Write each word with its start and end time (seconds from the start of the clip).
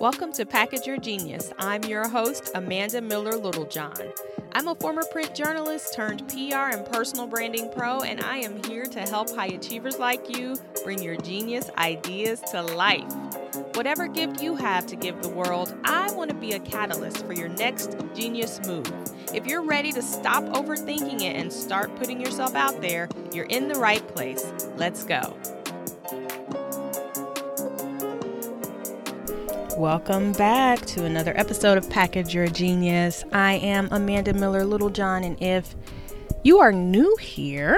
Welcome 0.00 0.32
to 0.32 0.44
Package 0.44 0.86
Your 0.86 0.96
Genius. 0.96 1.52
I'm 1.56 1.84
your 1.84 2.08
host, 2.08 2.50
Amanda 2.56 3.00
Miller 3.00 3.36
Littlejohn. 3.36 4.12
I'm 4.52 4.66
a 4.66 4.74
former 4.74 5.04
print 5.04 5.36
journalist 5.36 5.94
turned 5.94 6.28
PR 6.28 6.72
and 6.72 6.84
personal 6.84 7.28
branding 7.28 7.70
pro, 7.70 8.00
and 8.00 8.20
I 8.20 8.38
am 8.38 8.60
here 8.64 8.86
to 8.86 9.00
help 9.02 9.30
high 9.30 9.46
achievers 9.46 10.00
like 10.00 10.36
you 10.36 10.56
bring 10.82 11.00
your 11.00 11.16
genius 11.16 11.70
ideas 11.78 12.40
to 12.50 12.62
life. 12.62 13.10
Whatever 13.74 14.08
gift 14.08 14.42
you 14.42 14.56
have 14.56 14.84
to 14.88 14.96
give 14.96 15.22
the 15.22 15.28
world, 15.28 15.76
I 15.84 16.12
want 16.12 16.30
to 16.30 16.36
be 16.36 16.52
a 16.52 16.60
catalyst 16.60 17.24
for 17.24 17.32
your 17.32 17.48
next 17.48 17.96
genius 18.16 18.60
move. 18.66 18.92
If 19.32 19.46
you're 19.46 19.62
ready 19.62 19.92
to 19.92 20.02
stop 20.02 20.42
overthinking 20.44 21.22
it 21.22 21.36
and 21.36 21.52
start 21.52 21.94
putting 21.96 22.20
yourself 22.20 22.56
out 22.56 22.80
there, 22.80 23.08
you're 23.32 23.46
in 23.46 23.68
the 23.68 23.78
right 23.78 24.06
place. 24.08 24.52
Let's 24.76 25.04
go. 25.04 25.36
Welcome 29.76 30.32
back 30.34 30.86
to 30.86 31.04
another 31.04 31.36
episode 31.36 31.78
of 31.78 31.90
Package 31.90 32.32
Your 32.32 32.46
Genius. 32.46 33.24
I 33.32 33.54
am 33.54 33.88
Amanda 33.90 34.32
Miller 34.32 34.64
Littlejohn, 34.64 35.24
and 35.24 35.42
if 35.42 35.74
you 36.44 36.60
are 36.60 36.70
new 36.70 37.16
here, 37.16 37.76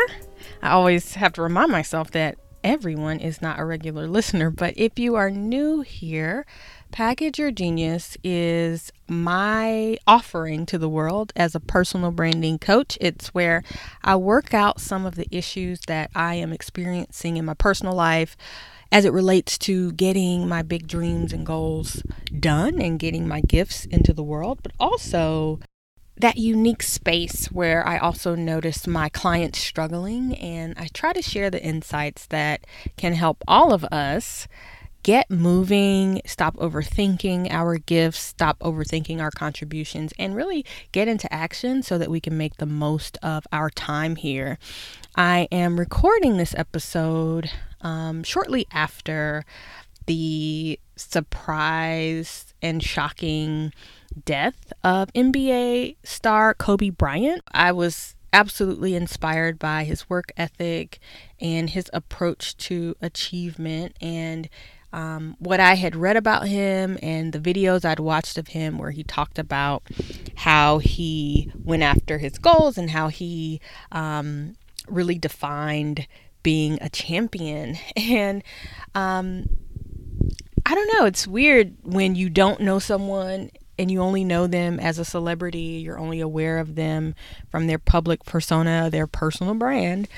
I 0.60 0.70
always 0.72 1.14
have 1.14 1.32
to 1.34 1.42
remind 1.42 1.72
myself 1.72 2.10
that 2.10 2.36
everyone 2.62 3.20
is 3.20 3.40
not 3.40 3.58
a 3.58 3.64
regular 3.64 4.08
listener, 4.08 4.50
but 4.50 4.74
if 4.76 4.98
you 4.98 5.14
are 5.14 5.30
new 5.30 5.80
here, 5.80 6.44
Package 6.92 7.38
Your 7.38 7.50
Genius 7.50 8.18
is 8.22 8.92
my 9.08 9.96
offering 10.06 10.66
to 10.66 10.76
the 10.76 10.90
world 10.90 11.32
as 11.34 11.54
a 11.54 11.60
personal 11.60 12.10
branding 12.10 12.58
coach. 12.58 12.98
It's 13.00 13.28
where 13.28 13.62
I 14.04 14.16
work 14.16 14.52
out 14.52 14.80
some 14.82 15.06
of 15.06 15.14
the 15.14 15.28
issues 15.30 15.80
that 15.86 16.10
I 16.14 16.34
am 16.34 16.52
experiencing 16.52 17.38
in 17.38 17.46
my 17.46 17.54
personal 17.54 17.94
life 17.94 18.36
as 18.92 19.04
it 19.04 19.12
relates 19.12 19.58
to 19.58 19.92
getting 19.92 20.48
my 20.48 20.62
big 20.62 20.86
dreams 20.86 21.32
and 21.32 21.44
goals 21.44 22.02
done 22.38 22.80
and 22.80 22.98
getting 22.98 23.26
my 23.26 23.40
gifts 23.40 23.84
into 23.86 24.12
the 24.12 24.22
world, 24.22 24.60
but 24.62 24.72
also 24.78 25.60
that 26.18 26.38
unique 26.38 26.82
space 26.82 27.46
where 27.46 27.86
I 27.86 27.98
also 27.98 28.34
notice 28.34 28.86
my 28.86 29.08
clients 29.08 29.58
struggling 29.58 30.34
and 30.36 30.74
I 30.78 30.88
try 30.94 31.12
to 31.12 31.20
share 31.20 31.50
the 31.50 31.62
insights 31.62 32.26
that 32.28 32.66
can 32.96 33.12
help 33.12 33.44
all 33.46 33.72
of 33.72 33.84
us 33.84 34.48
get 35.02 35.30
moving, 35.30 36.20
stop 36.26 36.56
overthinking 36.56 37.48
our 37.52 37.78
gifts, 37.78 38.18
stop 38.18 38.58
overthinking 38.58 39.20
our 39.20 39.30
contributions, 39.30 40.12
and 40.18 40.34
really 40.34 40.64
get 40.90 41.06
into 41.06 41.32
action 41.32 41.80
so 41.80 41.96
that 41.96 42.10
we 42.10 42.18
can 42.18 42.36
make 42.36 42.56
the 42.56 42.66
most 42.66 43.16
of 43.22 43.46
our 43.52 43.70
time 43.70 44.16
here. 44.16 44.58
I 45.18 45.48
am 45.50 45.78
recording 45.78 46.36
this 46.36 46.54
episode 46.58 47.50
um, 47.80 48.22
shortly 48.22 48.66
after 48.70 49.46
the 50.04 50.78
surprise 50.94 52.52
and 52.60 52.82
shocking 52.82 53.72
death 54.26 54.74
of 54.84 55.10
NBA 55.14 55.96
star 56.02 56.52
Kobe 56.52 56.90
Bryant. 56.90 57.40
I 57.50 57.72
was 57.72 58.14
absolutely 58.34 58.94
inspired 58.94 59.58
by 59.58 59.84
his 59.84 60.10
work 60.10 60.32
ethic 60.36 60.98
and 61.40 61.70
his 61.70 61.88
approach 61.94 62.54
to 62.58 62.94
achievement 63.00 63.96
and 64.02 64.50
um, 64.92 65.36
what 65.38 65.60
I 65.60 65.76
had 65.76 65.96
read 65.96 66.18
about 66.18 66.46
him 66.46 66.98
and 67.02 67.32
the 67.32 67.38
videos 67.38 67.86
I'd 67.86 68.00
watched 68.00 68.36
of 68.36 68.48
him 68.48 68.76
where 68.76 68.90
he 68.90 69.02
talked 69.02 69.38
about 69.38 69.82
how 70.36 70.76
he 70.76 71.50
went 71.54 71.82
after 71.82 72.18
his 72.18 72.38
goals 72.38 72.76
and 72.76 72.90
how 72.90 73.08
he 73.08 73.62
um, 73.90 74.54
really 74.88 75.18
defined 75.18 76.06
being 76.42 76.78
a 76.80 76.88
champion. 76.88 77.76
And 77.96 78.42
um, 78.94 79.48
I 80.64 80.74
don't 80.74 80.94
know, 80.94 81.06
it's 81.06 81.26
weird 81.26 81.76
when 81.82 82.14
you 82.14 82.28
don't 82.28 82.60
know 82.60 82.78
someone 82.78 83.50
and 83.78 83.90
you 83.90 84.00
only 84.00 84.24
know 84.24 84.46
them 84.46 84.80
as 84.80 84.98
a 84.98 85.04
celebrity, 85.04 85.82
you're 85.84 85.98
only 85.98 86.20
aware 86.20 86.58
of 86.58 86.74
them 86.74 87.14
from 87.50 87.66
their 87.66 87.78
public 87.78 88.24
persona, 88.24 88.88
their 88.90 89.06
personal 89.06 89.54
brand, 89.54 90.08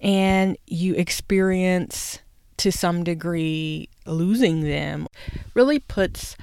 and 0.00 0.56
you 0.66 0.94
experience 0.94 2.20
to 2.56 2.70
some 2.72 3.04
degree 3.04 3.88
losing 4.06 4.62
them 4.62 5.06
really 5.54 5.78
puts 5.78 6.36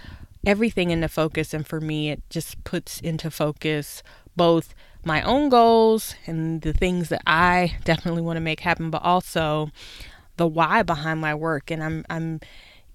everything 0.46 0.92
into 0.92 1.08
focus. 1.08 1.54
And 1.54 1.66
for 1.66 1.80
me, 1.80 2.10
it 2.10 2.22
just 2.30 2.64
puts 2.64 3.00
into 3.00 3.32
focus 3.32 4.04
both 4.36 4.74
my 5.04 5.22
own 5.24 5.50
goals 5.50 6.16
and 6.26 6.62
the 6.62 6.74
things 6.74 7.10
that 7.10 7.22
I 7.26 7.78
definitely 7.84 8.22
want 8.22 8.38
to 8.38 8.42
make 8.42 8.60
happen, 8.60 8.90
but 8.90 9.04
also 9.04 9.72
the 10.38 10.48
why 10.48 10.84
behind 10.84 11.20
my 11.22 11.34
work. 11.36 11.72
And 11.72 11.84
I'm, 11.84 12.06
I'm 12.10 12.40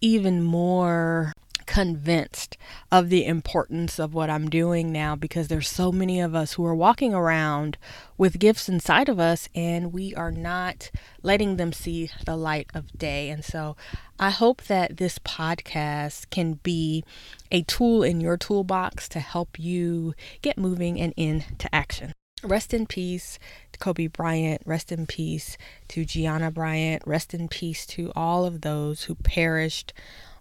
even 0.01 0.43
more 0.43 1.33
convinced 1.67 2.57
of 2.91 3.09
the 3.09 3.25
importance 3.27 3.99
of 3.99 4.15
what 4.15 4.31
I'm 4.31 4.49
doing 4.49 4.93
now 4.93 5.17
because 5.17 5.49
there's 5.49 5.69
so 5.69 5.93
many 5.93 6.21
of 6.21 6.35
us 6.35 6.55
who 6.55 6.65
are 6.65 6.75
walking 6.75 7.13
around 7.13 7.77
with 8.17 8.39
gifts 8.39 8.69
inside 8.69 9.09
of 9.09 9.21
us 9.21 9.49
and 9.55 9.93
we 9.93 10.15
are 10.15 10.33
not 10.33 10.91
letting 11.23 11.57
them 11.57 11.73
see 11.73 12.11
the 12.25 12.37
light 12.37 12.71
of 12.75 12.97
day. 12.97 13.29
And 13.31 13.45
so 13.45 13.77
I 14.19 14.31
hope 14.31 14.63
that 14.65 14.97
this 14.97 15.19
podcast 15.19 16.31
can 16.31 16.55
be 16.55 17.05
a 17.51 17.63
tool 17.63 18.03
in 18.03 18.21
your 18.21 18.37
toolbox 18.37 19.09
to 19.11 19.21
help 19.21 19.59
you 19.59 20.15
get 20.43 20.57
moving 20.57 21.01
and 21.01 21.13
into 21.17 21.73
action. 21.75 22.13
Rest 22.43 22.75
in 22.75 22.87
peace 22.87 23.39
to 23.73 23.79
Kobe 23.79 24.09
Bryant. 24.09 24.63
Rest 24.67 24.93
in 24.93 25.07
peace 25.07 25.57
to 25.89 26.05
Gianna 26.05 26.51
Bryant. 26.51 27.03
Rest 27.07 27.33
in 27.33 27.49
peace 27.49 27.87
to 27.87 28.13
all 28.15 28.45
of 28.45 28.61
those 28.61 29.05
who 29.05 29.15
perished 29.15 29.95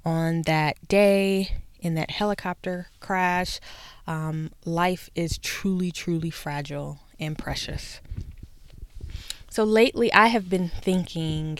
on 0.06 0.44
that 0.44 0.88
day 0.88 1.52
in 1.80 1.96
that 1.96 2.12
helicopter 2.12 2.88
crash. 3.00 3.60
Um, 4.08 4.52
life 4.64 5.10
is 5.16 5.38
truly, 5.38 5.92
truly 5.92 6.30
fragile 6.30 7.00
and 7.20 7.38
precious. 7.38 8.00
So 9.50 9.64
lately, 9.64 10.12
I 10.12 10.28
have 10.28 10.50
been 10.50 10.70
thinking 10.70 11.60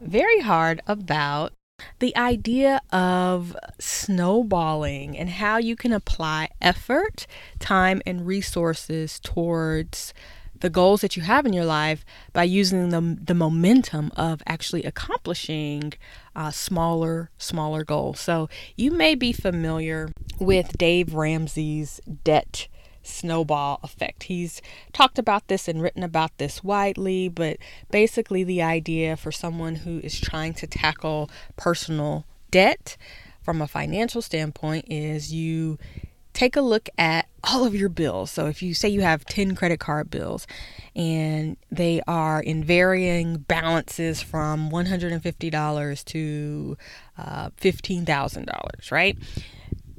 very 0.00 0.40
hard 0.40 0.80
about 0.86 1.52
the 2.00 2.16
idea 2.16 2.80
of 2.90 3.56
snowballing 3.78 5.16
and 5.16 5.30
how 5.30 5.58
you 5.58 5.76
can 5.76 5.92
apply 5.92 6.48
effort, 6.60 7.26
time, 7.60 8.02
and 8.04 8.26
resources 8.26 9.20
towards 9.20 10.12
the 10.60 10.70
goals 10.70 11.00
that 11.00 11.16
you 11.16 11.22
have 11.22 11.46
in 11.46 11.52
your 11.52 11.64
life 11.64 12.04
by 12.32 12.44
using 12.44 12.90
the, 12.90 13.18
the 13.22 13.34
momentum 13.34 14.10
of 14.16 14.42
actually 14.46 14.84
accomplishing 14.84 15.92
uh, 16.34 16.50
smaller, 16.50 17.30
smaller 17.38 17.84
goals. 17.84 18.20
So 18.20 18.48
you 18.76 18.90
may 18.90 19.14
be 19.14 19.32
familiar 19.32 20.10
with 20.38 20.76
Dave 20.78 21.14
Ramsey's 21.14 22.00
debt 22.24 22.68
snowball 23.02 23.80
effect. 23.82 24.24
He's 24.24 24.60
talked 24.92 25.18
about 25.18 25.48
this 25.48 25.66
and 25.66 25.80
written 25.82 26.02
about 26.02 26.36
this 26.38 26.62
widely, 26.62 27.28
but 27.28 27.56
basically, 27.90 28.44
the 28.44 28.62
idea 28.62 29.16
for 29.16 29.32
someone 29.32 29.76
who 29.76 29.98
is 30.00 30.20
trying 30.20 30.54
to 30.54 30.66
tackle 30.66 31.30
personal 31.56 32.26
debt 32.50 32.96
from 33.42 33.62
a 33.62 33.68
financial 33.68 34.20
standpoint 34.20 34.84
is 34.88 35.32
you 35.32 35.78
take 36.38 36.54
a 36.54 36.60
look 36.60 36.88
at 36.96 37.26
all 37.42 37.64
of 37.66 37.74
your 37.74 37.88
bills. 37.88 38.30
So 38.30 38.46
if 38.46 38.62
you 38.62 38.72
say 38.72 38.88
you 38.88 39.00
have 39.00 39.24
10 39.24 39.56
credit 39.56 39.80
card 39.80 40.08
bills 40.08 40.46
and 40.94 41.56
they 41.68 42.00
are 42.06 42.40
in 42.40 42.62
varying 42.62 43.38
balances 43.38 44.22
from 44.22 44.70
$150 44.70 46.04
to 46.04 46.76
uh, 47.18 47.50
$15,000, 47.50 48.92
right? 48.92 49.18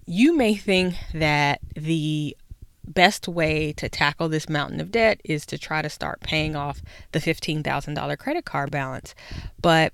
You 0.06 0.34
may 0.34 0.56
think 0.56 0.96
that 1.14 1.60
the 1.76 2.38
best 2.86 3.28
way 3.28 3.74
to 3.74 3.90
tackle 3.90 4.30
this 4.30 4.48
mountain 4.48 4.80
of 4.80 4.92
debt 4.92 5.20
is 5.26 5.46
to 5.48 5.58
try 5.58 5.82
to 5.82 5.90
start 5.90 6.22
paying 6.22 6.56
off 6.56 6.82
the 7.12 7.20
$15,000 7.20 8.18
credit 8.18 8.46
card 8.46 8.72
balance. 8.72 9.14
But 9.62 9.92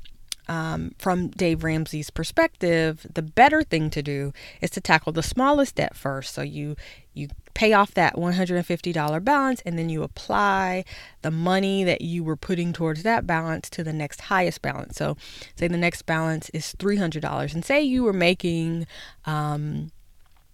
um, 0.47 0.94
from 0.97 1.29
Dave 1.29 1.63
Ramsey's 1.63 2.09
perspective, 2.09 3.06
the 3.13 3.22
better 3.22 3.63
thing 3.63 3.89
to 3.91 4.01
do 4.01 4.33
is 4.61 4.69
to 4.72 4.81
tackle 4.81 5.11
the 5.11 5.23
smallest 5.23 5.75
debt 5.75 5.96
first. 5.96 6.34
So 6.34 6.41
you 6.41 6.75
you 7.14 7.29
pay 7.53 7.72
off 7.72 7.93
that 7.93 8.16
$150 8.16 9.23
balance 9.23 9.61
and 9.66 9.79
then 9.79 9.87
you 9.87 10.03
apply 10.03 10.84
the 11.22 11.31
money 11.31 11.85
that 11.85 12.02
you 12.02 12.22
were 12.22 12.35
putting 12.35 12.73
towards 12.73 13.03
that 13.03 13.25
balance 13.25 13.70
to 13.70 13.84
the 13.84 13.93
next 13.93 14.22
highest 14.22 14.61
balance. 14.61 14.97
So 14.97 15.16
say 15.55 15.70
the 15.70 15.78
next 15.78 16.02
balance 16.05 16.49
is 16.49 16.75
$300 16.78 17.53
and 17.53 17.64
say 17.64 17.81
you 17.81 18.03
were 18.03 18.11
making 18.11 18.85
um, 19.25 19.91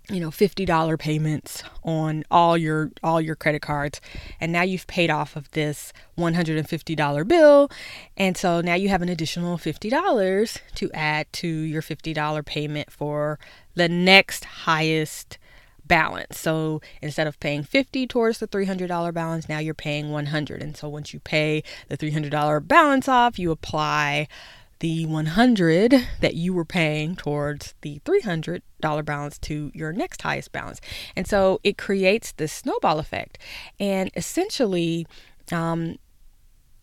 you 0.09 0.19
know 0.19 0.29
$50 0.29 0.99
payments 0.99 1.63
on 1.83 2.23
all 2.31 2.57
your 2.57 2.91
all 3.03 3.21
your 3.21 3.35
credit 3.35 3.61
cards 3.61 4.01
and 4.39 4.51
now 4.51 4.63
you've 4.63 4.87
paid 4.87 5.09
off 5.09 5.35
of 5.35 5.49
this 5.51 5.93
$150 6.17 7.27
bill 7.27 7.69
and 8.17 8.35
so 8.35 8.61
now 8.61 8.73
you 8.73 8.89
have 8.89 9.01
an 9.01 9.09
additional 9.09 9.57
$50 9.57 10.59
to 10.75 10.91
add 10.93 11.31
to 11.33 11.47
your 11.47 11.81
$50 11.81 12.45
payment 12.45 12.91
for 12.91 13.39
the 13.75 13.87
next 13.87 14.43
highest 14.45 15.37
balance. 15.85 16.39
So 16.39 16.79
instead 17.01 17.27
of 17.27 17.37
paying 17.41 17.63
50 17.63 18.07
towards 18.07 18.39
the 18.39 18.47
$300 18.47 19.13
balance, 19.13 19.49
now 19.49 19.59
you're 19.59 19.73
paying 19.73 20.09
100. 20.09 20.61
And 20.61 20.77
so 20.77 20.87
once 20.87 21.13
you 21.13 21.19
pay 21.19 21.63
the 21.89 21.97
$300 21.97 22.65
balance 22.65 23.09
off, 23.09 23.37
you 23.37 23.51
apply 23.51 24.29
the 24.81 25.05
100 25.05 26.07
that 26.21 26.33
you 26.33 26.55
were 26.55 26.65
paying 26.65 27.15
towards 27.15 27.75
the 27.81 28.01
$300 28.03 28.61
balance 29.05 29.37
to 29.37 29.71
your 29.75 29.93
next 29.93 30.23
highest 30.23 30.51
balance. 30.51 30.81
And 31.15 31.27
so 31.27 31.59
it 31.63 31.77
creates 31.77 32.31
this 32.31 32.51
snowball 32.51 32.97
effect. 32.97 33.37
And 33.79 34.09
essentially, 34.15 35.05
um, 35.51 35.99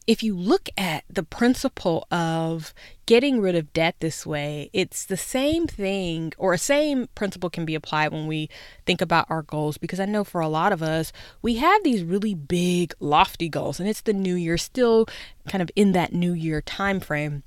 if 0.07 0.23
you 0.23 0.37
look 0.37 0.69
at 0.79 1.05
the 1.11 1.25
principle 1.25 2.07
of 2.13 2.73
getting 3.07 3.41
rid 3.41 3.57
of 3.57 3.73
debt 3.73 3.97
this 3.99 4.25
way, 4.25 4.71
it's 4.73 5.05
the 5.05 5.17
same 5.17 5.67
thing 5.67 6.33
or 6.39 6.53
a 6.53 6.59
same 6.59 7.09
principle 7.17 7.51
can 7.51 7.65
be 7.65 7.75
applied 7.75 8.13
when 8.13 8.29
we 8.29 8.49
think 8.87 9.01
about 9.01 9.27
our 9.29 9.43
goals 9.43 9.77
because 9.77 9.99
I 9.99 10.05
know 10.05 10.23
for 10.23 10.41
a 10.41 10.49
lot 10.49 10.73
of 10.73 10.85
us, 10.85 11.13
we 11.43 11.57
have 11.57 11.83
these 11.83 12.05
really 12.05 12.35
big 12.35 12.95
lofty 13.01 13.49
goals 13.49 13.81
and 13.81 13.89
it's 13.89 14.03
the 14.03 14.13
new 14.13 14.37
year 14.37 14.57
still 14.57 15.07
kind 15.49 15.63
of 15.63 15.71
in 15.75 15.93
that 15.93 16.13
new 16.13 16.33
year 16.33 16.63
time 16.63 17.01
frame. 17.01 17.43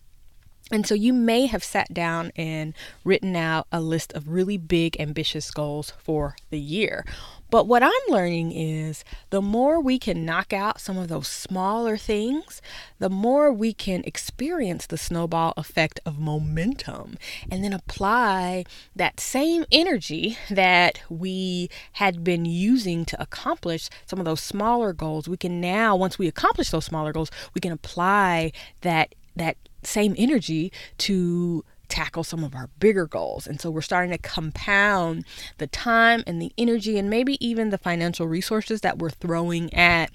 And 0.71 0.87
so 0.87 0.95
you 0.95 1.13
may 1.13 1.47
have 1.47 1.63
sat 1.63 1.93
down 1.93 2.31
and 2.35 2.73
written 3.03 3.35
out 3.35 3.67
a 3.71 3.81
list 3.81 4.13
of 4.13 4.29
really 4.29 4.57
big, 4.57 4.99
ambitious 4.99 5.51
goals 5.51 5.91
for 5.99 6.35
the 6.49 6.59
year. 6.59 7.05
But 7.49 7.67
what 7.67 7.83
I'm 7.83 7.91
learning 8.07 8.53
is 8.53 9.03
the 9.29 9.41
more 9.41 9.81
we 9.81 9.99
can 9.99 10.23
knock 10.23 10.53
out 10.53 10.79
some 10.79 10.97
of 10.97 11.09
those 11.09 11.27
smaller 11.27 11.97
things, 11.97 12.61
the 12.99 13.09
more 13.09 13.51
we 13.51 13.73
can 13.73 14.03
experience 14.05 14.85
the 14.85 14.97
snowball 14.97 15.53
effect 15.57 15.99
of 16.05 16.17
momentum 16.17 17.17
and 17.51 17.61
then 17.61 17.73
apply 17.73 18.63
that 18.95 19.19
same 19.19 19.65
energy 19.69 20.37
that 20.49 21.01
we 21.09 21.69
had 21.93 22.23
been 22.23 22.45
using 22.45 23.03
to 23.03 23.21
accomplish 23.21 23.89
some 24.05 24.19
of 24.19 24.25
those 24.25 24.39
smaller 24.39 24.93
goals. 24.93 25.27
We 25.27 25.35
can 25.35 25.59
now, 25.59 25.97
once 25.97 26.17
we 26.17 26.29
accomplish 26.29 26.69
those 26.69 26.85
smaller 26.85 27.11
goals, 27.11 27.31
we 27.53 27.59
can 27.59 27.73
apply 27.73 28.53
that 28.79 29.13
that 29.35 29.57
same 29.83 30.15
energy 30.17 30.71
to 30.99 31.63
tackle 31.91 32.23
some 32.23 32.43
of 32.43 32.55
our 32.55 32.69
bigger 32.79 33.05
goals. 33.05 33.45
And 33.45 33.59
so 33.59 33.69
we're 33.69 33.81
starting 33.81 34.11
to 34.11 34.17
compound 34.17 35.25
the 35.57 35.67
time 35.67 36.23
and 36.25 36.41
the 36.41 36.53
energy 36.57 36.97
and 36.97 37.09
maybe 37.09 37.37
even 37.45 37.69
the 37.69 37.77
financial 37.77 38.27
resources 38.27 38.81
that 38.81 38.97
we're 38.97 39.09
throwing 39.09 39.73
at 39.73 40.09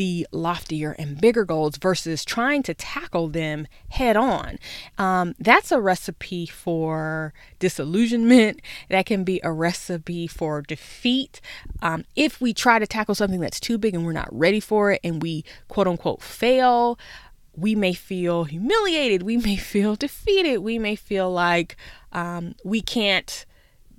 the 0.00 0.26
loftier 0.32 0.92
and 0.98 1.20
bigger 1.20 1.44
goals 1.44 1.76
versus 1.76 2.24
trying 2.24 2.62
to 2.62 2.72
tackle 2.72 3.28
them 3.28 3.66
head 3.90 4.16
on. 4.16 4.58
Um, 4.96 5.34
that's 5.38 5.70
a 5.70 5.78
recipe 5.78 6.46
for 6.46 7.34
disillusionment. 7.58 8.62
That 8.88 9.04
can 9.04 9.24
be 9.24 9.42
a 9.44 9.52
recipe 9.52 10.26
for 10.26 10.62
defeat. 10.62 11.42
Um, 11.82 12.06
if 12.16 12.40
we 12.40 12.54
try 12.54 12.78
to 12.78 12.86
tackle 12.86 13.14
something 13.14 13.40
that's 13.40 13.60
too 13.60 13.76
big 13.76 13.94
and 13.94 14.06
we're 14.06 14.12
not 14.12 14.30
ready 14.32 14.60
for 14.60 14.90
it 14.90 15.00
and 15.04 15.20
we 15.20 15.44
quote 15.68 15.86
unquote 15.86 16.22
fail, 16.22 16.98
we 17.60 17.74
may 17.74 17.92
feel 17.92 18.44
humiliated, 18.44 19.22
we 19.22 19.36
may 19.36 19.56
feel 19.56 19.96
defeated, 19.96 20.58
we 20.58 20.78
may 20.78 20.96
feel 20.96 21.30
like 21.30 21.76
um, 22.12 22.54
we 22.64 22.80
can't 22.80 23.44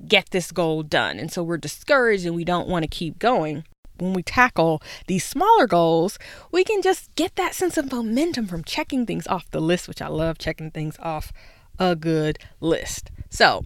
get 0.07 0.31
this 0.31 0.51
goal 0.51 0.83
done. 0.83 1.19
And 1.19 1.31
so 1.31 1.43
we're 1.43 1.57
discouraged 1.57 2.25
and 2.25 2.35
we 2.35 2.43
don't 2.43 2.67
want 2.67 2.83
to 2.83 2.89
keep 2.89 3.19
going. 3.19 3.63
When 3.99 4.13
we 4.13 4.23
tackle 4.23 4.81
these 5.05 5.23
smaller 5.23 5.67
goals, 5.67 6.17
we 6.51 6.63
can 6.63 6.81
just 6.81 7.13
get 7.13 7.35
that 7.35 7.53
sense 7.53 7.77
of 7.77 7.91
momentum 7.91 8.47
from 8.47 8.63
checking 8.63 9.05
things 9.05 9.27
off 9.27 9.51
the 9.51 9.59
list, 9.59 9.87
which 9.87 10.01
I 10.01 10.07
love 10.07 10.39
checking 10.39 10.71
things 10.71 10.97
off 10.99 11.31
a 11.77 11.95
good 11.95 12.39
list. 12.59 13.11
So, 13.29 13.65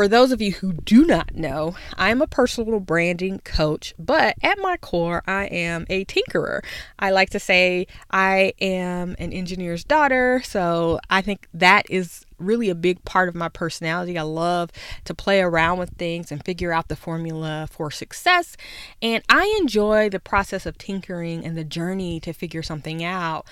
for 0.00 0.08
those 0.08 0.32
of 0.32 0.40
you 0.40 0.52
who 0.52 0.72
do 0.72 1.04
not 1.04 1.34
know, 1.34 1.74
I'm 1.98 2.22
a 2.22 2.26
personal 2.26 2.80
branding 2.80 3.40
coach, 3.40 3.92
but 3.98 4.34
at 4.42 4.58
my 4.58 4.78
core, 4.78 5.22
I 5.26 5.44
am 5.44 5.84
a 5.90 6.06
tinkerer. 6.06 6.64
I 6.98 7.10
like 7.10 7.28
to 7.28 7.38
say 7.38 7.86
I 8.10 8.54
am 8.62 9.14
an 9.18 9.34
engineer's 9.34 9.84
daughter, 9.84 10.40
so 10.42 11.00
I 11.10 11.20
think 11.20 11.48
that 11.52 11.84
is 11.90 12.24
really 12.38 12.70
a 12.70 12.74
big 12.74 13.04
part 13.04 13.28
of 13.28 13.34
my 13.34 13.50
personality. 13.50 14.16
I 14.16 14.22
love 14.22 14.70
to 15.04 15.14
play 15.14 15.42
around 15.42 15.78
with 15.78 15.90
things 15.98 16.32
and 16.32 16.42
figure 16.42 16.72
out 16.72 16.88
the 16.88 16.96
formula 16.96 17.68
for 17.70 17.90
success. 17.90 18.56
And 19.02 19.22
I 19.28 19.54
enjoy 19.60 20.08
the 20.08 20.18
process 20.18 20.64
of 20.64 20.78
tinkering 20.78 21.44
and 21.44 21.58
the 21.58 21.64
journey 21.64 22.20
to 22.20 22.32
figure 22.32 22.62
something 22.62 23.04
out 23.04 23.44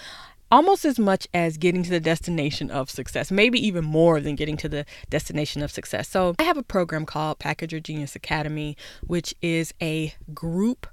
almost 0.50 0.84
as 0.84 0.98
much 0.98 1.26
as 1.34 1.56
getting 1.56 1.82
to 1.82 1.90
the 1.90 2.00
destination 2.00 2.70
of 2.70 2.90
success, 2.90 3.30
maybe 3.30 3.64
even 3.64 3.84
more 3.84 4.20
than 4.20 4.34
getting 4.34 4.56
to 4.58 4.68
the 4.68 4.84
destination 5.10 5.62
of 5.62 5.70
success. 5.70 6.08
So, 6.08 6.34
I 6.38 6.44
have 6.44 6.56
a 6.56 6.62
program 6.62 7.06
called 7.06 7.38
Package 7.38 7.72
Your 7.72 7.80
Genius 7.80 8.16
Academy, 8.16 8.76
which 9.06 9.34
is 9.42 9.74
a 9.80 10.14
group 10.34 10.86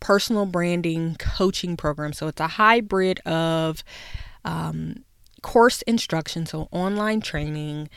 personal 0.00 0.46
branding 0.46 1.16
coaching 1.18 1.76
program. 1.76 2.12
So, 2.12 2.28
it's 2.28 2.40
a 2.40 2.48
hybrid 2.48 3.20
of 3.20 3.82
um, 4.44 5.04
course 5.42 5.82
instruction, 5.82 6.46
so 6.46 6.68
online 6.70 7.20
training, 7.20 7.88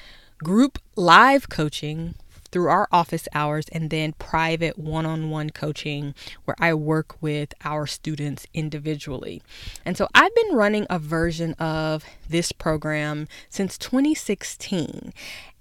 group 0.43 0.79
live 0.95 1.49
coaching 1.49 2.15
through 2.55 2.69
our 2.69 2.87
office 2.89 3.27
hours 3.33 3.65
and 3.73 3.89
then 3.89 4.13
private 4.13 4.79
one 4.79 5.05
on 5.05 5.29
one 5.29 5.49
coaching 5.49 6.15
where 6.45 6.55
I 6.57 6.73
work 6.73 7.21
with 7.21 7.53
our 7.65 7.85
students 7.85 8.47
individually. 8.53 9.41
And 9.83 9.97
so 9.97 10.07
I've 10.15 10.33
been 10.33 10.55
running 10.55 10.87
a 10.89 10.97
version 10.97 11.51
of 11.55 12.05
this 12.29 12.53
program 12.53 13.27
since 13.49 13.77
2016. 13.77 15.11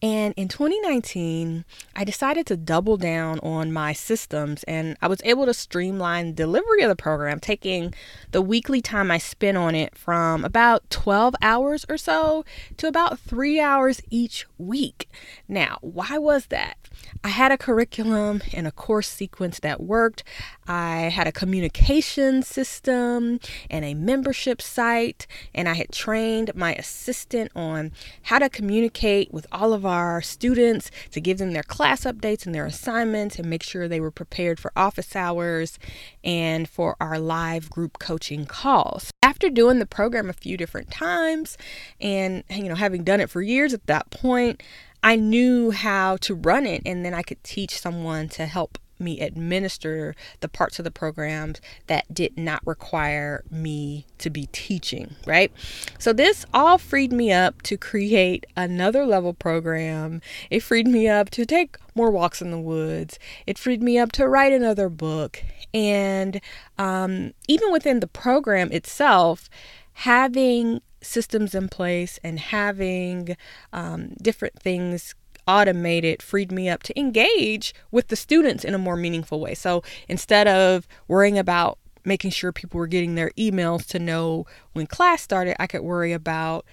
And 0.02 0.34
in 0.36 0.48
2019, 0.48 1.64
I 1.96 2.04
decided 2.04 2.46
to 2.46 2.56
double 2.56 2.96
down 2.96 3.38
on 3.40 3.72
my 3.72 3.92
systems 3.94 4.62
and 4.64 4.96
I 5.00 5.08
was 5.08 5.20
able 5.24 5.46
to 5.46 5.54
streamline 5.54 6.34
delivery 6.34 6.82
of 6.82 6.90
the 6.90 6.96
program, 6.96 7.40
taking 7.40 7.94
the 8.30 8.42
weekly 8.42 8.82
time 8.82 9.10
I 9.10 9.18
spent 9.18 9.56
on 9.56 9.74
it 9.74 9.96
from 9.96 10.44
about 10.44 10.88
12 10.90 11.34
hours 11.40 11.86
or 11.88 11.96
so 11.96 12.44
to 12.76 12.86
about 12.86 13.18
three 13.18 13.60
hours 13.60 14.02
each 14.10 14.46
week. 14.58 15.08
Now, 15.48 15.78
why 15.80 16.18
was 16.18 16.46
that? 16.46 16.76
I 17.22 17.28
had 17.28 17.52
a 17.52 17.58
curriculum 17.58 18.42
and 18.52 18.66
a 18.66 18.72
course 18.72 19.08
sequence 19.08 19.60
that 19.60 19.80
worked. 19.80 20.24
I 20.66 21.12
had 21.14 21.26
a 21.26 21.32
communication 21.32 22.42
system 22.42 23.40
and 23.70 23.84
a 23.84 23.94
membership 23.94 24.60
site, 24.60 25.26
and 25.54 25.68
I 25.68 25.74
had 25.74 25.90
trained 25.90 26.54
my 26.54 26.74
assistant 26.74 27.50
on 27.54 27.92
how 28.24 28.38
to 28.38 28.48
communicate 28.48 29.32
with 29.32 29.46
all 29.52 29.72
of 29.72 29.86
our 29.94 30.20
students 30.20 30.90
to 31.12 31.20
give 31.20 31.38
them 31.38 31.52
their 31.52 31.62
class 31.62 32.02
updates 32.04 32.46
and 32.46 32.54
their 32.54 32.66
assignments 32.66 33.38
and 33.38 33.48
make 33.48 33.62
sure 33.62 33.86
they 33.86 34.00
were 34.00 34.10
prepared 34.10 34.58
for 34.58 34.72
office 34.76 35.14
hours 35.14 35.78
and 36.24 36.68
for 36.68 36.96
our 37.00 37.18
live 37.18 37.70
group 37.70 37.98
coaching 38.00 38.44
calls. 38.44 39.12
After 39.22 39.48
doing 39.48 39.78
the 39.78 39.86
program 39.86 40.28
a 40.28 40.32
few 40.32 40.56
different 40.56 40.90
times 40.90 41.56
and 42.00 42.42
you 42.50 42.68
know 42.68 42.74
having 42.74 43.04
done 43.04 43.20
it 43.20 43.30
for 43.30 43.40
years 43.40 43.72
at 43.72 43.86
that 43.86 44.10
point, 44.10 44.62
I 45.02 45.16
knew 45.16 45.70
how 45.70 46.16
to 46.22 46.34
run 46.34 46.64
it, 46.64 46.80
and 46.86 47.04
then 47.04 47.12
I 47.12 47.22
could 47.22 47.44
teach 47.44 47.78
someone 47.78 48.30
to 48.30 48.46
help 48.46 48.78
me 48.98 49.20
administer 49.20 50.14
the 50.40 50.48
parts 50.48 50.78
of 50.78 50.84
the 50.84 50.90
programs 50.90 51.60
that 51.86 52.12
did 52.12 52.36
not 52.36 52.66
require 52.66 53.44
me 53.50 54.06
to 54.18 54.30
be 54.30 54.46
teaching, 54.52 55.14
right? 55.26 55.52
So 55.98 56.12
this 56.12 56.46
all 56.54 56.78
freed 56.78 57.12
me 57.12 57.32
up 57.32 57.62
to 57.62 57.76
create 57.76 58.46
another 58.56 59.06
level 59.06 59.34
program. 59.34 60.20
It 60.50 60.60
freed 60.60 60.86
me 60.86 61.08
up 61.08 61.30
to 61.30 61.44
take 61.44 61.76
more 61.94 62.10
walks 62.10 62.42
in 62.42 62.50
the 62.50 62.60
woods. 62.60 63.18
It 63.46 63.58
freed 63.58 63.82
me 63.82 63.98
up 63.98 64.12
to 64.12 64.28
write 64.28 64.52
another 64.52 64.88
book. 64.88 65.42
And 65.72 66.40
um, 66.78 67.32
even 67.48 67.72
within 67.72 68.00
the 68.00 68.06
program 68.06 68.70
itself, 68.72 69.48
having 69.94 70.80
systems 71.04 71.54
in 71.54 71.68
place 71.68 72.18
and 72.24 72.38
having 72.38 73.36
um, 73.72 74.14
different 74.22 74.58
things 74.60 75.14
automated 75.46 76.22
freed 76.22 76.50
me 76.52 76.68
up 76.68 76.82
to 76.84 76.98
engage 76.98 77.74
with 77.90 78.08
the 78.08 78.16
students 78.16 78.64
in 78.64 78.74
a 78.74 78.78
more 78.78 78.96
meaningful 78.96 79.40
way. 79.40 79.54
So 79.54 79.82
instead 80.08 80.48
of 80.48 80.86
worrying 81.08 81.38
about 81.38 81.78
making 82.04 82.30
sure 82.30 82.52
people 82.52 82.78
were 82.78 82.86
getting 82.86 83.14
their 83.14 83.30
emails 83.30 83.86
to 83.86 83.98
know 83.98 84.46
when 84.72 84.86
class 84.86 85.22
started, 85.22 85.60
I 85.60 85.66
could 85.66 85.82
worry 85.82 86.12
about 86.12 86.64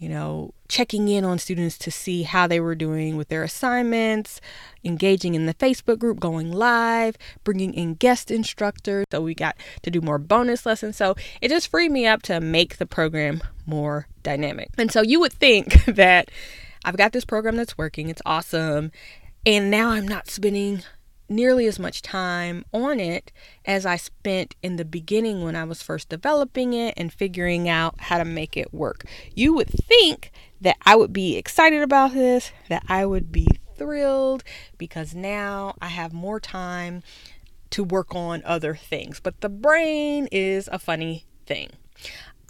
you 0.00 0.08
know, 0.08 0.54
checking 0.66 1.08
in 1.08 1.26
on 1.26 1.38
students 1.38 1.76
to 1.76 1.90
see 1.90 2.22
how 2.22 2.46
they 2.46 2.58
were 2.58 2.74
doing 2.74 3.18
with 3.18 3.28
their 3.28 3.42
assignments, 3.42 4.40
engaging 4.82 5.34
in 5.34 5.44
the 5.44 5.52
Facebook 5.52 5.98
group, 5.98 6.18
going 6.18 6.50
live, 6.50 7.18
bringing 7.44 7.74
in 7.74 7.94
guest 7.94 8.30
instructors. 8.30 9.04
So 9.12 9.20
we 9.20 9.34
got 9.34 9.58
to 9.82 9.90
do 9.90 10.00
more 10.00 10.16
bonus 10.16 10.64
lessons. 10.64 10.96
So 10.96 11.16
it 11.42 11.50
just 11.50 11.68
freed 11.68 11.92
me 11.92 12.06
up 12.06 12.22
to 12.22 12.40
make 12.40 12.78
the 12.78 12.86
program 12.86 13.42
more 13.66 14.08
dynamic. 14.22 14.70
And 14.78 14.90
so 14.90 15.02
you 15.02 15.20
would 15.20 15.34
think 15.34 15.84
that 15.84 16.30
I've 16.84 16.96
got 16.96 17.12
this 17.12 17.24
program 17.24 17.56
that's 17.56 17.78
working, 17.78 18.08
it's 18.08 18.22
awesome, 18.24 18.92
and 19.44 19.70
now 19.70 19.90
I'm 19.90 20.08
not 20.08 20.28
spending 20.28 20.82
nearly 21.28 21.66
as 21.66 21.78
much 21.78 22.02
time 22.02 22.64
on 22.72 22.98
it 22.98 23.32
as 23.64 23.86
I 23.86 23.96
spent 23.96 24.56
in 24.62 24.76
the 24.76 24.84
beginning 24.84 25.44
when 25.44 25.54
I 25.54 25.64
was 25.64 25.82
first 25.82 26.08
developing 26.08 26.72
it 26.72 26.94
and 26.96 27.12
figuring 27.12 27.68
out 27.68 27.94
how 28.00 28.18
to 28.18 28.24
make 28.24 28.56
it 28.56 28.74
work. 28.74 29.04
You 29.34 29.54
would 29.54 29.68
think 29.68 30.32
that 30.60 30.76
I 30.84 30.96
would 30.96 31.12
be 31.12 31.36
excited 31.36 31.82
about 31.82 32.12
this, 32.12 32.50
that 32.68 32.82
I 32.88 33.06
would 33.06 33.30
be 33.30 33.46
thrilled 33.76 34.42
because 34.76 35.14
now 35.14 35.74
I 35.80 35.88
have 35.88 36.12
more 36.12 36.40
time 36.40 37.02
to 37.70 37.84
work 37.84 38.14
on 38.14 38.42
other 38.44 38.74
things. 38.74 39.20
But 39.20 39.40
the 39.40 39.48
brain 39.48 40.28
is 40.32 40.68
a 40.72 40.78
funny 40.78 41.24
thing. 41.46 41.70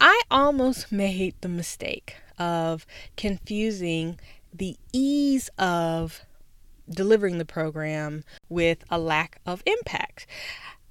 I 0.03 0.19
almost 0.31 0.91
made 0.91 1.35
the 1.41 1.47
mistake 1.47 2.15
of 2.39 2.87
confusing 3.15 4.19
the 4.51 4.75
ease 4.91 5.51
of 5.59 6.21
delivering 6.89 7.37
the 7.37 7.45
program 7.45 8.23
with 8.49 8.83
a 8.89 8.97
lack 8.97 9.39
of 9.45 9.61
impact. 9.67 10.25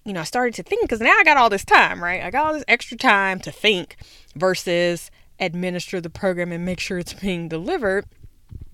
You 0.05 0.13
know, 0.13 0.21
I 0.21 0.25
started 0.25 0.55
to 0.55 0.63
think 0.63 0.83
because 0.83 1.01
now 1.01 1.17
I 1.19 1.25
got 1.25 1.37
all 1.37 1.51
this 1.51 1.65
time, 1.65 2.01
right? 2.01 2.23
I 2.23 2.31
got 2.31 2.47
all 2.47 2.53
this 2.53 2.65
extra 2.69 2.97
time 2.97 3.41
to 3.41 3.51
think 3.51 3.97
versus 4.37 5.11
administer 5.41 6.01
the 6.01 6.09
program 6.09 6.53
and 6.53 6.65
make 6.65 6.79
sure 6.79 7.01
it's 7.01 7.13
being 7.21 7.49
delivered. 7.49 8.05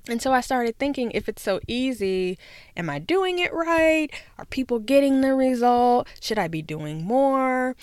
And 0.06 0.20
so 0.20 0.34
I 0.34 0.42
started 0.42 0.78
thinking 0.78 1.10
if 1.12 1.30
it's 1.30 1.42
so 1.42 1.60
easy, 1.66 2.38
am 2.76 2.90
I 2.90 2.98
doing 2.98 3.38
it 3.38 3.54
right? 3.54 4.10
Are 4.36 4.44
people 4.44 4.80
getting 4.80 5.22
the 5.22 5.34
result? 5.34 6.06
Should 6.20 6.38
I 6.38 6.46
be 6.46 6.60
doing 6.60 7.04
more? 7.04 7.74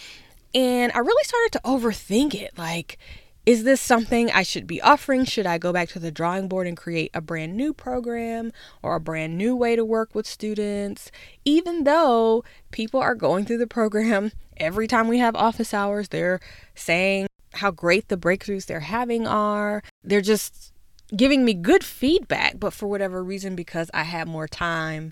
And 0.53 0.91
I 0.93 0.99
really 0.99 1.23
started 1.23 1.51
to 1.53 1.61
overthink 1.65 2.35
it. 2.35 2.57
Like, 2.57 2.97
is 3.45 3.63
this 3.65 3.81
something 3.81 4.31
I 4.31 4.43
should 4.43 4.65
be 4.67 4.81
offering? 4.81 5.25
Should 5.25 5.45
I 5.45 5.57
go 5.57 5.73
back 5.73 5.89
to 5.89 5.99
the 5.99 6.11
drawing 6.11 6.47
board 6.47 6.65
and 6.65 6.77
create 6.77 7.11
a 7.13 7.19
brand 7.19 7.57
new 7.57 7.73
program 7.73 8.53
or 8.81 8.95
a 8.95 9.01
brand 9.01 9.37
new 9.37 9.55
way 9.55 9.75
to 9.75 9.83
work 9.83 10.15
with 10.15 10.25
students? 10.25 11.11
Even 11.43 11.83
though 11.83 12.45
people 12.71 13.01
are 13.01 13.15
going 13.15 13.45
through 13.45 13.57
the 13.57 13.67
program 13.67 14.31
every 14.57 14.87
time 14.87 15.07
we 15.07 15.19
have 15.19 15.35
office 15.35 15.73
hours, 15.73 16.09
they're 16.09 16.39
saying 16.75 17.27
how 17.55 17.69
great 17.69 18.07
the 18.07 18.17
breakthroughs 18.17 18.65
they're 18.65 18.79
having 18.79 19.27
are. 19.27 19.83
They're 20.03 20.21
just 20.21 20.71
giving 21.15 21.43
me 21.43 21.53
good 21.53 21.83
feedback, 21.83 22.59
but 22.59 22.73
for 22.73 22.87
whatever 22.87 23.23
reason, 23.23 23.55
because 23.55 23.91
I 23.93 24.03
had 24.03 24.27
more 24.27 24.47
time 24.47 25.11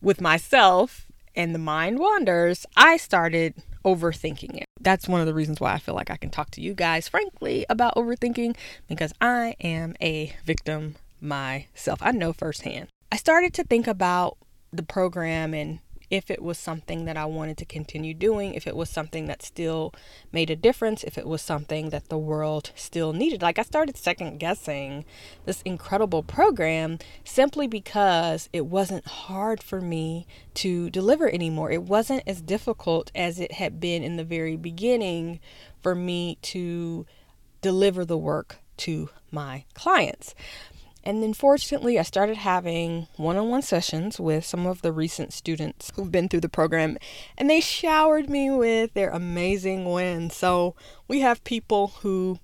with 0.00 0.20
myself 0.20 1.07
and 1.38 1.54
the 1.54 1.58
mind 1.58 2.00
wanders, 2.00 2.66
I 2.76 2.96
started 2.96 3.54
overthinking 3.84 4.56
it. 4.56 4.64
That's 4.80 5.08
one 5.08 5.20
of 5.20 5.26
the 5.26 5.32
reasons 5.32 5.60
why 5.60 5.72
I 5.72 5.78
feel 5.78 5.94
like 5.94 6.10
I 6.10 6.16
can 6.16 6.30
talk 6.30 6.50
to 6.50 6.60
you 6.60 6.74
guys 6.74 7.08
frankly 7.08 7.64
about 7.70 7.94
overthinking 7.94 8.56
because 8.88 9.14
I 9.20 9.54
am 9.60 9.94
a 10.02 10.34
victim 10.44 10.96
myself. 11.20 12.00
I 12.02 12.10
know 12.10 12.32
firsthand. 12.32 12.88
I 13.10 13.16
started 13.16 13.54
to 13.54 13.64
think 13.64 13.86
about 13.86 14.36
the 14.72 14.82
program 14.82 15.54
and 15.54 15.78
if 16.10 16.30
it 16.30 16.42
was 16.42 16.58
something 16.58 17.04
that 17.04 17.16
I 17.16 17.26
wanted 17.26 17.58
to 17.58 17.64
continue 17.64 18.14
doing, 18.14 18.54
if 18.54 18.66
it 18.66 18.76
was 18.76 18.88
something 18.88 19.26
that 19.26 19.42
still 19.42 19.92
made 20.32 20.50
a 20.50 20.56
difference, 20.56 21.04
if 21.04 21.18
it 21.18 21.26
was 21.26 21.42
something 21.42 21.90
that 21.90 22.08
the 22.08 22.18
world 22.18 22.72
still 22.74 23.12
needed. 23.12 23.42
Like 23.42 23.58
I 23.58 23.62
started 23.62 23.96
second 23.96 24.38
guessing 24.38 25.04
this 25.44 25.62
incredible 25.62 26.22
program 26.22 26.98
simply 27.24 27.66
because 27.66 28.48
it 28.52 28.66
wasn't 28.66 29.06
hard 29.06 29.62
for 29.62 29.80
me 29.80 30.26
to 30.54 30.90
deliver 30.90 31.28
anymore. 31.28 31.70
It 31.70 31.82
wasn't 31.82 32.22
as 32.26 32.40
difficult 32.40 33.10
as 33.14 33.38
it 33.38 33.52
had 33.52 33.80
been 33.80 34.02
in 34.02 34.16
the 34.16 34.24
very 34.24 34.56
beginning 34.56 35.40
for 35.82 35.94
me 35.94 36.38
to 36.42 37.06
deliver 37.60 38.04
the 38.04 38.18
work 38.18 38.58
to 38.78 39.10
my 39.30 39.64
clients. 39.74 40.34
And 41.04 41.22
then 41.22 41.32
fortunately, 41.32 41.98
I 41.98 42.02
started 42.02 42.36
having 42.36 43.06
one 43.16 43.36
on 43.36 43.48
one 43.48 43.62
sessions 43.62 44.20
with 44.20 44.44
some 44.44 44.66
of 44.66 44.82
the 44.82 44.92
recent 44.92 45.32
students 45.32 45.90
who've 45.94 46.12
been 46.12 46.28
through 46.28 46.40
the 46.40 46.48
program, 46.48 46.98
and 47.36 47.48
they 47.48 47.60
showered 47.60 48.28
me 48.28 48.50
with 48.50 48.94
their 48.94 49.10
amazing 49.10 49.90
wins. 49.90 50.36
So 50.36 50.74
we 51.06 51.20
have 51.20 51.42
people 51.44 51.88
who 52.00 52.40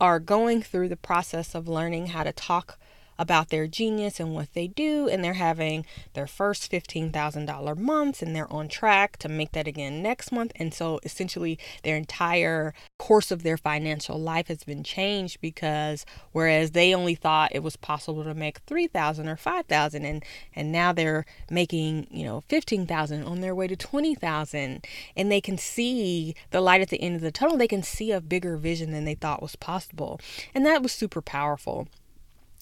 are 0.00 0.20
going 0.20 0.62
through 0.62 0.88
the 0.88 0.96
process 0.96 1.54
of 1.54 1.68
learning 1.68 2.08
how 2.08 2.22
to 2.22 2.32
talk 2.32 2.78
about 3.18 3.48
their 3.48 3.66
genius 3.66 4.20
and 4.20 4.34
what 4.34 4.52
they 4.54 4.66
do, 4.66 5.08
and 5.08 5.22
they're 5.22 5.34
having 5.34 5.84
their 6.14 6.26
first 6.26 6.70
$15,000 6.70 7.78
months 7.78 8.22
and 8.22 8.34
they're 8.34 8.52
on 8.52 8.68
track 8.68 9.16
to 9.18 9.28
make 9.28 9.52
that 9.52 9.66
again 9.66 10.02
next 10.02 10.32
month. 10.32 10.52
And 10.56 10.72
so 10.72 11.00
essentially, 11.02 11.58
their 11.82 11.96
entire 11.96 12.74
course 12.98 13.30
of 13.30 13.42
their 13.42 13.56
financial 13.56 14.18
life 14.20 14.48
has 14.48 14.64
been 14.64 14.82
changed 14.82 15.40
because 15.40 16.04
whereas 16.32 16.72
they 16.72 16.94
only 16.94 17.14
thought 17.14 17.54
it 17.54 17.62
was 17.62 17.76
possible 17.76 18.24
to 18.24 18.34
make 18.34 18.58
3000 18.66 19.28
or 19.28 19.36
5000 19.36 20.04
and 20.04 20.24
and 20.54 20.72
now 20.72 20.92
they're 20.92 21.24
making, 21.50 22.06
you 22.10 22.24
know, 22.24 22.42
15,000 22.48 23.22
on 23.24 23.40
their 23.40 23.54
way 23.54 23.66
to 23.66 23.76
20,000 23.76 24.84
and 25.16 25.32
they 25.32 25.40
can 25.40 25.58
see 25.58 26.34
the 26.50 26.60
light 26.60 26.80
at 26.80 26.88
the 26.88 27.00
end 27.00 27.16
of 27.16 27.22
the 27.22 27.30
tunnel. 27.30 27.56
They 27.56 27.68
can 27.68 27.82
see 27.82 28.12
a 28.12 28.20
bigger 28.20 28.56
vision 28.56 28.90
than 28.92 29.04
they 29.04 29.14
thought 29.14 29.42
was 29.42 29.56
possible. 29.56 30.20
And 30.54 30.64
that 30.66 30.82
was 30.82 30.92
super 30.92 31.22
powerful. 31.22 31.88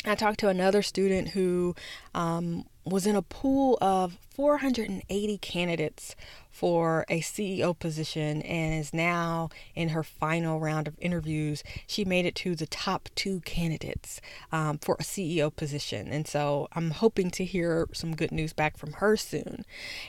I 0.06 0.14
talked 0.14 0.40
to 0.40 0.49
another 0.49 0.82
student 0.82 1.28
who 1.28 1.75
um, 2.14 2.66
was 2.84 3.06
in 3.06 3.16
a 3.16 3.23
pool 3.23 3.78
of 3.80 4.18
480 4.34 5.38
candidates 5.38 6.14
for 6.50 7.04
a 7.08 7.20
CEO 7.20 7.76
position 7.78 8.42
and 8.42 8.75
is 8.75 8.92
now 8.92 9.49
in 9.75 9.88
her 9.90 10.02
final 10.02 10.61
round 10.61 10.87
of 10.87 10.96
interviews. 11.00 11.64
She 11.87 12.04
made 12.04 12.26
it 12.26 12.34
to 12.37 12.54
the 12.54 12.66
top 12.66 13.08
two 13.14 13.40
candidates 13.40 14.20
um, 14.52 14.78
for 14.78 14.96
a 14.96 15.02
CEO 15.02 15.54
position. 15.54 16.08
And 16.08 16.28
so 16.28 16.68
I'm 16.73 16.90
hoping 16.90 17.30
to 17.32 17.44
hear 17.44 17.88
some 17.92 18.14
good 18.14 18.30
news 18.30 18.52
back 18.52 18.76
from 18.76 18.94
her 18.94 19.16
soon. 19.16 19.64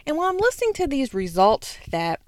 And 0.06 0.18
while 0.18 0.30
I'm 0.30 0.38
listening 0.38 0.74
to 0.74 0.88
these 0.88 1.14
results 1.14 1.78
that 1.90 2.20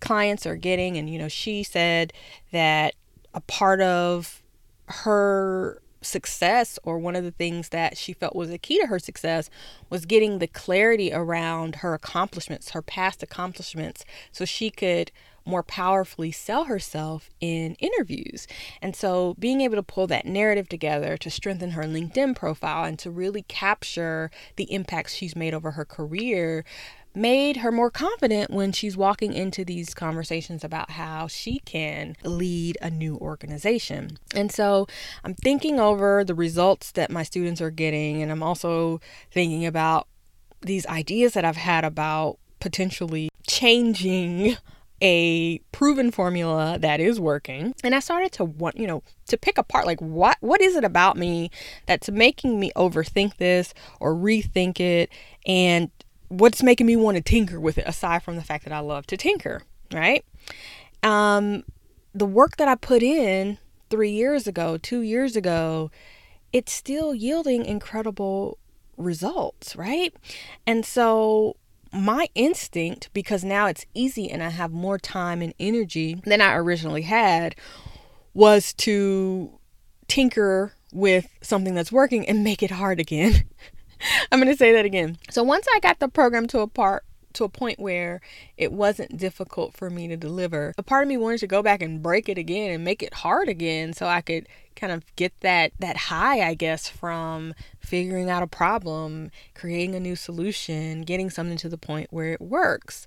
clients 0.00 0.46
are 0.46 0.56
getting, 0.56 0.96
and 0.96 1.10
you 1.10 1.18
know, 1.18 1.28
she 1.28 1.62
said 1.62 2.12
that 2.52 2.94
a 3.34 3.40
part 3.40 3.80
of 3.80 4.42
her 4.86 5.82
success 6.06 6.78
or 6.82 6.98
one 6.98 7.16
of 7.16 7.24
the 7.24 7.30
things 7.30 7.70
that 7.70 7.96
she 7.96 8.12
felt 8.12 8.36
was 8.36 8.50
a 8.50 8.58
key 8.58 8.80
to 8.80 8.86
her 8.86 8.98
success 8.98 9.50
was 9.90 10.06
getting 10.06 10.38
the 10.38 10.46
clarity 10.46 11.12
around 11.12 11.76
her 11.76 11.94
accomplishments, 11.94 12.70
her 12.70 12.82
past 12.82 13.22
accomplishments, 13.22 14.04
so 14.32 14.44
she 14.44 14.70
could 14.70 15.10
more 15.46 15.62
powerfully 15.62 16.32
sell 16.32 16.64
herself 16.64 17.30
in 17.40 17.76
interviews. 17.76 18.48
And 18.82 18.96
so 18.96 19.36
being 19.38 19.60
able 19.60 19.76
to 19.76 19.82
pull 19.82 20.08
that 20.08 20.26
narrative 20.26 20.68
together 20.68 21.16
to 21.18 21.30
strengthen 21.30 21.70
her 21.70 21.84
LinkedIn 21.84 22.34
profile 22.34 22.84
and 22.84 22.98
to 22.98 23.10
really 23.10 23.42
capture 23.42 24.30
the 24.56 24.64
impacts 24.64 25.14
she's 25.14 25.36
made 25.36 25.54
over 25.54 25.72
her 25.72 25.84
career 25.84 26.64
made 27.16 27.58
her 27.58 27.72
more 27.72 27.90
confident 27.90 28.50
when 28.50 28.72
she's 28.72 28.96
walking 28.96 29.32
into 29.32 29.64
these 29.64 29.94
conversations 29.94 30.62
about 30.62 30.90
how 30.90 31.26
she 31.26 31.60
can 31.60 32.14
lead 32.22 32.76
a 32.82 32.90
new 32.90 33.16
organization. 33.16 34.18
And 34.34 34.52
so 34.52 34.86
I'm 35.24 35.34
thinking 35.34 35.80
over 35.80 36.22
the 36.22 36.34
results 36.34 36.92
that 36.92 37.10
my 37.10 37.22
students 37.22 37.60
are 37.60 37.70
getting, 37.70 38.22
and 38.22 38.30
I'm 38.30 38.42
also 38.42 39.00
thinking 39.32 39.64
about 39.64 40.06
these 40.60 40.86
ideas 40.86 41.32
that 41.32 41.44
I've 41.44 41.56
had 41.56 41.84
about 41.84 42.38
potentially 42.60 43.30
changing 43.46 44.56
a 45.02 45.58
proven 45.72 46.10
formula 46.10 46.78
that 46.80 47.00
is 47.00 47.20
working 47.20 47.74
and 47.84 47.94
i 47.94 48.00
started 48.00 48.32
to 48.32 48.42
want 48.42 48.78
you 48.78 48.86
know 48.86 49.02
to 49.26 49.36
pick 49.36 49.58
apart 49.58 49.84
like 49.84 50.00
what 50.00 50.38
what 50.40 50.58
is 50.62 50.74
it 50.74 50.84
about 50.84 51.18
me 51.18 51.50
that's 51.84 52.08
making 52.08 52.58
me 52.58 52.72
overthink 52.74 53.36
this 53.36 53.74
or 54.00 54.14
rethink 54.14 54.80
it 54.80 55.10
and 55.46 55.90
what's 56.28 56.62
making 56.62 56.86
me 56.86 56.96
want 56.96 57.16
to 57.16 57.22
tinker 57.22 57.60
with 57.60 57.78
it 57.78 57.84
aside 57.86 58.22
from 58.22 58.36
the 58.36 58.42
fact 58.42 58.64
that 58.64 58.72
I 58.72 58.80
love 58.80 59.06
to 59.08 59.16
tinker, 59.16 59.62
right? 59.92 60.24
Um, 61.02 61.64
the 62.14 62.26
work 62.26 62.56
that 62.56 62.68
I 62.68 62.74
put 62.74 63.02
in 63.02 63.58
three 63.90 64.10
years 64.10 64.46
ago, 64.46 64.76
two 64.76 65.00
years 65.00 65.36
ago, 65.36 65.90
it's 66.52 66.72
still 66.72 67.14
yielding 67.14 67.64
incredible 67.64 68.58
results, 68.96 69.76
right? 69.76 70.14
And 70.66 70.84
so 70.84 71.56
my 71.92 72.28
instinct, 72.34 73.10
because 73.12 73.44
now 73.44 73.66
it's 73.66 73.86
easy 73.94 74.30
and 74.30 74.42
I 74.42 74.50
have 74.50 74.72
more 74.72 74.98
time 74.98 75.42
and 75.42 75.54
energy 75.58 76.20
than 76.24 76.40
I 76.40 76.54
originally 76.54 77.02
had, 77.02 77.54
was 78.34 78.72
to 78.74 79.58
tinker 80.08 80.72
with 80.92 81.26
something 81.40 81.74
that's 81.74 81.92
working 81.92 82.26
and 82.28 82.44
make 82.44 82.62
it 82.62 82.70
hard 82.70 83.00
again. 83.00 83.44
I'm 84.32 84.40
going 84.40 84.52
to 84.52 84.58
say 84.58 84.72
that 84.72 84.84
again. 84.84 85.18
So 85.30 85.42
once 85.42 85.66
I 85.74 85.80
got 85.80 85.98
the 85.98 86.08
program 86.08 86.46
to 86.48 86.60
a 86.60 86.66
part 86.66 87.04
to 87.36 87.44
a 87.44 87.48
point 87.50 87.78
where 87.78 88.20
it 88.56 88.72
wasn't 88.72 89.16
difficult 89.16 89.74
for 89.74 89.90
me 89.90 90.08
to 90.08 90.16
deliver. 90.16 90.72
A 90.78 90.82
part 90.82 91.02
of 91.02 91.08
me 91.08 91.18
wanted 91.18 91.40
to 91.40 91.46
go 91.46 91.62
back 91.62 91.82
and 91.82 92.02
break 92.02 92.28
it 92.28 92.38
again 92.38 92.70
and 92.70 92.82
make 92.82 93.02
it 93.02 93.12
hard 93.12 93.48
again 93.48 93.92
so 93.92 94.06
I 94.06 94.22
could 94.22 94.48
kind 94.74 94.92
of 94.92 95.04
get 95.16 95.38
that 95.40 95.72
that 95.78 95.96
high 95.96 96.40
I 96.40 96.54
guess 96.54 96.88
from 96.88 97.54
figuring 97.78 98.30
out 98.30 98.42
a 98.42 98.46
problem, 98.46 99.30
creating 99.54 99.94
a 99.94 100.00
new 100.00 100.16
solution, 100.16 101.02
getting 101.02 101.30
something 101.30 101.58
to 101.58 101.68
the 101.68 101.78
point 101.78 102.08
where 102.10 102.32
it 102.32 102.40
works. 102.40 103.06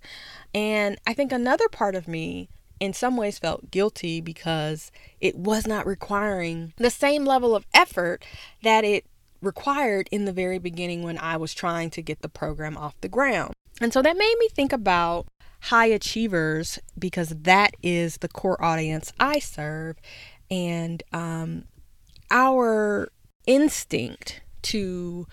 And 0.53 0.99
I 1.05 1.13
think 1.13 1.31
another 1.31 1.67
part 1.67 1.95
of 1.95 2.07
me 2.07 2.49
in 2.79 2.93
some 2.93 3.17
ways 3.17 3.39
felt 3.39 3.71
guilty 3.71 4.21
because 4.21 4.91
it 5.19 5.35
was 5.35 5.67
not 5.67 5.85
requiring 5.85 6.73
the 6.77 6.89
same 6.89 7.25
level 7.25 7.55
of 7.55 7.65
effort 7.73 8.23
that 8.61 8.85
it 8.85 9.05
required 9.41 10.09
in 10.11 10.25
the 10.25 10.33
very 10.33 10.59
beginning 10.59 11.03
when 11.03 11.17
I 11.17 11.37
was 11.37 11.53
trying 11.53 11.89
to 11.91 12.01
get 12.01 12.21
the 12.21 12.29
program 12.29 12.77
off 12.77 12.99
the 13.01 13.07
ground. 13.07 13.53
And 13.81 13.93
so 13.93 14.01
that 14.01 14.17
made 14.17 14.35
me 14.39 14.49
think 14.49 14.73
about 14.73 15.27
high 15.63 15.87
achievers 15.87 16.79
because 16.97 17.29
that 17.29 17.75
is 17.81 18.17
the 18.17 18.27
core 18.27 18.61
audience 18.63 19.11
I 19.19 19.39
serve. 19.39 19.97
And 20.51 21.03
um, 21.13 21.65
our 22.31 23.09
instinct 23.45 24.41
to 24.63 25.27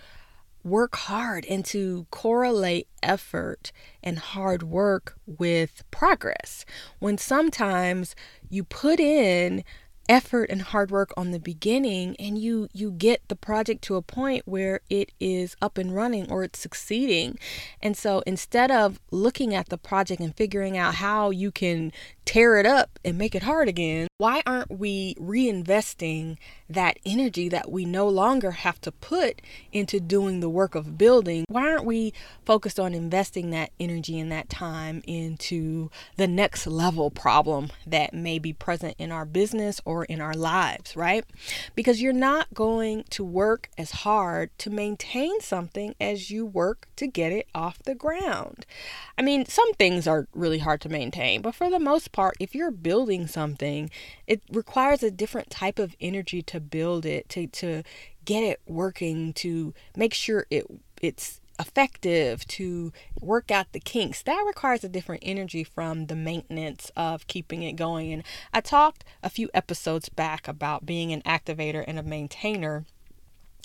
work 0.66 0.96
hard 0.96 1.46
and 1.46 1.64
to 1.64 2.06
correlate 2.10 2.88
effort 3.02 3.70
and 4.02 4.18
hard 4.18 4.64
work 4.64 5.16
with 5.26 5.84
progress 5.92 6.64
when 6.98 7.16
sometimes 7.16 8.16
you 8.50 8.64
put 8.64 8.98
in 8.98 9.62
effort 10.08 10.50
and 10.50 10.62
hard 10.62 10.90
work 10.90 11.12
on 11.16 11.30
the 11.30 11.38
beginning 11.38 12.16
and 12.18 12.38
you 12.38 12.68
you 12.72 12.90
get 12.90 13.26
the 13.28 13.36
project 13.36 13.82
to 13.82 13.96
a 13.96 14.02
point 14.02 14.42
where 14.46 14.80
it 14.88 15.12
is 15.20 15.56
up 15.60 15.78
and 15.78 15.94
running 15.94 16.30
or 16.30 16.44
it's 16.44 16.58
succeeding. 16.58 17.38
And 17.82 17.96
so 17.96 18.22
instead 18.26 18.70
of 18.70 19.00
looking 19.10 19.54
at 19.54 19.68
the 19.68 19.78
project 19.78 20.20
and 20.20 20.34
figuring 20.36 20.76
out 20.76 20.96
how 20.96 21.30
you 21.30 21.50
can 21.50 21.92
tear 22.26 22.58
it 22.58 22.66
up 22.66 22.98
and 23.04 23.16
make 23.16 23.34
it 23.34 23.44
hard 23.44 23.68
again 23.68 24.06
why 24.18 24.42
aren't 24.44 24.78
we 24.78 25.14
reinvesting 25.14 26.36
that 26.68 26.98
energy 27.06 27.48
that 27.48 27.70
we 27.70 27.84
no 27.84 28.08
longer 28.08 28.50
have 28.50 28.80
to 28.80 28.92
put 28.92 29.40
into 29.72 29.98
doing 30.00 30.40
the 30.40 30.50
work 30.50 30.74
of 30.74 30.98
building 30.98 31.44
why 31.48 31.70
aren't 31.70 31.84
we 31.84 32.12
focused 32.44 32.78
on 32.78 32.92
investing 32.92 33.50
that 33.50 33.70
energy 33.80 34.18
and 34.18 34.30
that 34.30 34.48
time 34.48 35.02
into 35.06 35.90
the 36.16 36.26
next 36.26 36.66
level 36.66 37.10
problem 37.10 37.70
that 37.86 38.12
may 38.12 38.38
be 38.38 38.52
present 38.52 38.94
in 38.98 39.12
our 39.12 39.24
business 39.24 39.80
or 39.84 40.04
in 40.04 40.20
our 40.20 40.34
lives, 40.34 40.96
right? 40.96 41.24
Because 41.74 42.02
you're 42.02 42.12
not 42.12 42.52
going 42.54 43.04
to 43.10 43.24
work 43.24 43.68
as 43.78 43.90
hard 43.90 44.50
to 44.58 44.70
maintain 44.70 45.40
something 45.40 45.94
as 46.00 46.30
you 46.30 46.44
work 46.44 46.88
to 46.96 47.06
get 47.06 47.32
it 47.32 47.46
off 47.54 47.78
the 47.82 47.94
ground. 47.94 48.66
I 49.18 49.22
mean, 49.22 49.46
some 49.46 49.72
things 49.74 50.06
are 50.06 50.26
really 50.34 50.58
hard 50.58 50.80
to 50.82 50.88
maintain, 50.88 51.42
but 51.42 51.54
for 51.54 51.70
the 51.70 51.78
most 51.78 52.12
part, 52.16 52.34
if 52.40 52.54
you're 52.54 52.70
building 52.70 53.26
something, 53.26 53.90
it 54.26 54.40
requires 54.50 55.02
a 55.02 55.10
different 55.10 55.50
type 55.50 55.78
of 55.78 55.94
energy 56.00 56.40
to 56.40 56.58
build 56.58 57.04
it, 57.04 57.28
to, 57.28 57.46
to 57.48 57.82
get 58.24 58.42
it 58.42 58.58
working, 58.66 59.34
to 59.34 59.74
make 59.94 60.14
sure 60.14 60.46
it 60.50 60.64
it's 61.02 61.42
effective 61.60 62.46
to 62.46 62.90
work 63.20 63.50
out 63.50 63.72
the 63.72 63.80
kinks. 63.80 64.22
That 64.22 64.42
requires 64.46 64.82
a 64.82 64.88
different 64.88 65.24
energy 65.26 65.62
from 65.62 66.06
the 66.06 66.16
maintenance 66.16 66.90
of 66.96 67.26
keeping 67.26 67.62
it 67.62 67.74
going. 67.74 68.10
And 68.14 68.22
i 68.50 68.62
talked 68.62 69.04
a 69.22 69.28
few 69.28 69.50
episodes 69.52 70.08
back 70.08 70.48
about 70.48 70.86
being 70.86 71.12
an 71.12 71.20
activator 71.22 71.84
and 71.86 71.98
a 71.98 72.02
maintainer 72.02 72.86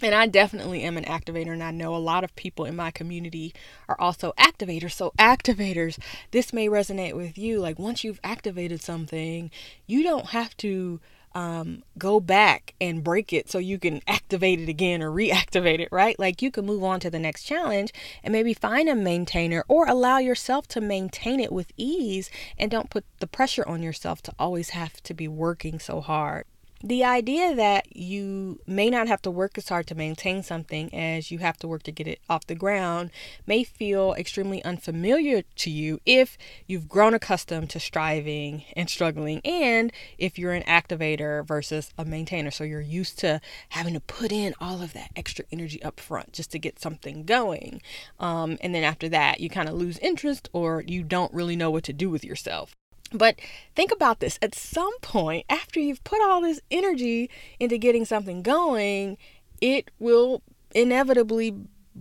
and 0.04 0.16
I 0.16 0.28
definitely 0.28 0.84
am 0.84 0.98
an 0.98 1.06
activator, 1.06 1.52
and 1.52 1.64
I 1.64 1.72
know 1.72 1.96
a 1.96 1.98
lot 1.98 2.24
of 2.24 2.36
people 2.36 2.66
in 2.66 2.76
my 2.76 2.92
community 2.92 3.54
are 3.88 4.00
also 4.00 4.34
activators. 4.38 4.92
So, 4.94 5.14
activators, 5.18 5.98
this 6.32 6.54
may 6.54 6.68
resonate 6.68 7.16
with 7.16 7.38
you. 7.38 7.60
Like, 7.60 7.80
once 7.80 8.04
you've 8.04 8.20
activated 8.24 8.82
something, 8.82 9.52
you 9.88 10.04
don't 10.04 10.28
have 10.28 10.56
to 10.58 11.00
um, 11.34 11.84
go 11.98 12.20
back 12.20 12.74
and 12.82 13.04
break 13.04 13.32
it 13.32 13.50
so 13.50 13.58
you 13.58 13.80
can 13.80 14.02
activate 14.08 14.60
it 14.60 14.70
again 14.70 15.02
or 15.02 15.12
reactivate 15.12 15.80
it, 15.80 15.90
right? 15.92 16.18
Like 16.20 16.42
you 16.42 16.52
can 16.52 16.66
move 16.66 16.84
on 16.84 17.00
to 17.02 17.10
the 17.10 17.20
next 17.20 17.44
challenge 17.44 17.94
and 18.24 18.32
maybe 18.32 18.54
find 18.54 18.90
a 18.90 18.96
maintainer 18.96 19.64
or 19.68 19.88
allow 19.88 20.18
yourself 20.18 20.68
to 20.70 20.82
maintain 20.82 21.40
it 21.40 21.52
with 21.52 21.72
ease 21.78 22.30
and 22.58 22.70
don't 22.70 22.90
put 22.90 23.06
the 23.20 23.28
pressure 23.28 23.68
on 23.68 23.82
yourself 23.82 24.22
to 24.24 24.34
always 24.38 24.72
have 24.72 25.02
to 25.04 25.14
be 25.14 25.28
working 25.28 25.80
so 25.80 26.02
hard. 26.02 26.46
The 26.84 27.04
idea 27.04 27.54
that 27.54 27.96
you 27.96 28.60
may 28.66 28.90
not 28.90 29.08
have 29.08 29.22
to 29.22 29.32
work 29.32 29.56
as 29.56 29.70
hard 29.70 29.86
to 29.88 29.96
maintain 29.96 30.42
something 30.42 30.92
as 30.96 31.30
you 31.30 31.38
have 31.38 31.58
to 31.58 31.68
work 31.68 31.84
to 31.84 31.92
get 31.92 32.08
it 32.08 32.20
off 32.28 32.48
the 32.48 32.56
ground 32.56 33.12
may 33.46 33.64
feel 33.64 34.14
extremely 34.14 34.64
unfamiliar 34.64 35.44
to 35.58 35.70
you 35.70 36.00
if 36.08 36.40
you've 36.66 36.90
grown 36.90 37.14
accustomed 37.14 37.70
to 37.70 37.80
striving 37.80 38.64
and 38.76 38.90
struggling, 38.90 39.42
and 39.46 39.94
if 40.18 40.40
you're 40.40 40.54
an 40.54 40.64
activator 40.64 41.46
versus 41.46 41.94
a 42.00 42.06
maintainer. 42.06 42.50
So 42.50 42.64
you're 42.64 42.82
used 42.82 43.20
to 43.20 43.42
having 43.70 43.94
to 43.94 44.00
put 44.00 44.32
in 44.32 44.56
all 44.60 44.82
of 44.82 44.94
that 44.94 45.12
extra 45.16 45.46
energy 45.52 45.84
up 45.84 46.00
front 46.00 46.34
just 46.34 46.52
to 46.52 46.60
get 46.60 46.80
something 46.80 47.26
going. 47.26 47.84
Um, 48.20 48.58
and 48.60 48.74
then 48.74 48.84
after 48.84 49.08
that, 49.10 49.40
you 49.40 49.50
kind 49.50 49.70
of 49.70 49.76
lose 49.76 50.00
interest 50.00 50.50
or 50.52 50.84
you 50.88 51.04
don't 51.04 51.32
really 51.32 51.56
know 51.56 51.70
what 51.70 51.84
to 51.84 51.94
do 51.94 52.10
with 52.10 52.24
yourself. 52.24 52.76
But 53.12 53.40
think 53.76 53.92
about 53.92 54.20
this 54.20 54.40
at 54.42 54.56
some 54.56 54.98
point, 55.00 55.46
after 55.50 55.80
you've 55.80 56.04
put 56.04 56.22
all 56.22 56.42
this 56.42 56.62
energy 56.72 57.30
into 57.60 57.78
getting 57.78 58.06
something 58.06 58.42
going, 58.42 59.18
it 59.60 59.92
will 60.00 60.42
inevitably 60.74 61.56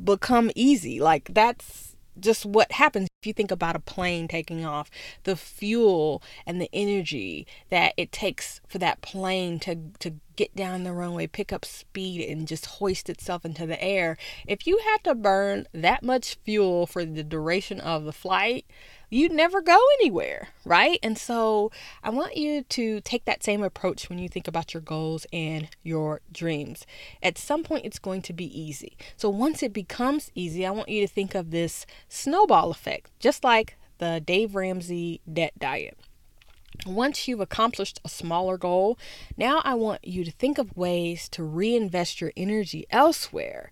become 0.05 0.51
easy. 0.55 1.01
Like 1.01 1.31
that's 1.35 1.97
just 2.19 2.45
what 2.45 2.73
happens 2.73 3.09
if 3.23 3.27
you 3.27 3.33
think 3.33 3.51
about 3.51 3.77
a 3.77 3.81
plane 3.81 4.29
taking 4.29 4.65
off 4.65 4.91
the 5.25 5.37
fuel 5.37 6.23
and 6.47 6.61
the 6.61 6.71
energy 6.73 7.47
that 7.71 7.95
it 7.97 8.13
takes 8.13 8.61
for 8.69 8.79
that 8.79 9.01
plane 9.01 9.59
to 9.61 9.77
to 9.99 10.15
get 10.41 10.57
down 10.57 10.85
the 10.85 10.93
runway 10.93 11.27
pick 11.27 11.53
up 11.53 11.67
speed 11.67 12.27
and 12.27 12.49
just 12.49 12.65
hoist 12.65 13.11
itself 13.11 13.45
into 13.45 13.67
the 13.67 13.83
air 13.85 14.17
if 14.47 14.67
you 14.67 14.79
had 14.79 15.05
to 15.05 15.15
burn 15.15 15.67
that 15.75 16.03
much 16.03 16.39
fuel 16.47 16.87
for 16.87 17.05
the 17.05 17.23
duration 17.23 17.79
of 17.79 18.05
the 18.05 18.13
flight 18.13 18.65
you'd 19.11 19.33
never 19.33 19.61
go 19.61 19.77
anywhere, 20.01 20.49
right? 20.65 20.99
And 21.03 21.19
so 21.19 21.71
I 22.03 22.11
want 22.11 22.37
you 22.37 22.63
to 22.63 23.01
take 23.01 23.25
that 23.25 23.43
same 23.43 23.63
approach 23.63 24.09
when 24.09 24.21
you 24.21 24.29
think 24.29 24.47
about 24.47 24.73
your 24.73 24.81
goals 24.81 25.27
and 25.33 25.69
your 25.83 26.21
dreams. 26.33 26.87
At 27.21 27.37
some 27.37 27.65
point, 27.65 27.85
it's 27.85 27.99
going 27.99 28.23
to 28.23 28.33
be 28.33 28.47
easy. 28.59 28.97
So 29.17 29.29
once 29.29 29.63
it 29.63 29.73
becomes 29.73 30.31
easy, 30.37 30.65
I 30.65 30.71
want 30.71 30.89
you 30.89 31.05
to 31.05 31.13
think 31.13 31.35
of 31.35 31.51
this 31.51 31.87
snowball 32.09 32.71
effect, 32.71 33.11
just 33.19 33.43
like 33.43 33.77
the 33.99 34.23
Dave 34.25 34.55
Ramsey 34.55 35.21
debt 35.31 35.55
diet. 35.59 35.99
Once 36.87 37.29
you've 37.29 37.41
accomplished 37.41 38.01
a 38.05 38.09
smaller 38.09 38.57
goal, 38.57 38.99
now 39.37 39.61
I 39.65 39.75
want 39.75 40.05
you 40.07 40.25
to 40.25 40.31
think 40.31 40.59
of 40.59 40.77
ways 40.77 41.29
to 41.31 41.45
reinvest 41.45 42.21
your 42.21 42.33
energy 42.37 42.87
elsewhere. 42.91 43.71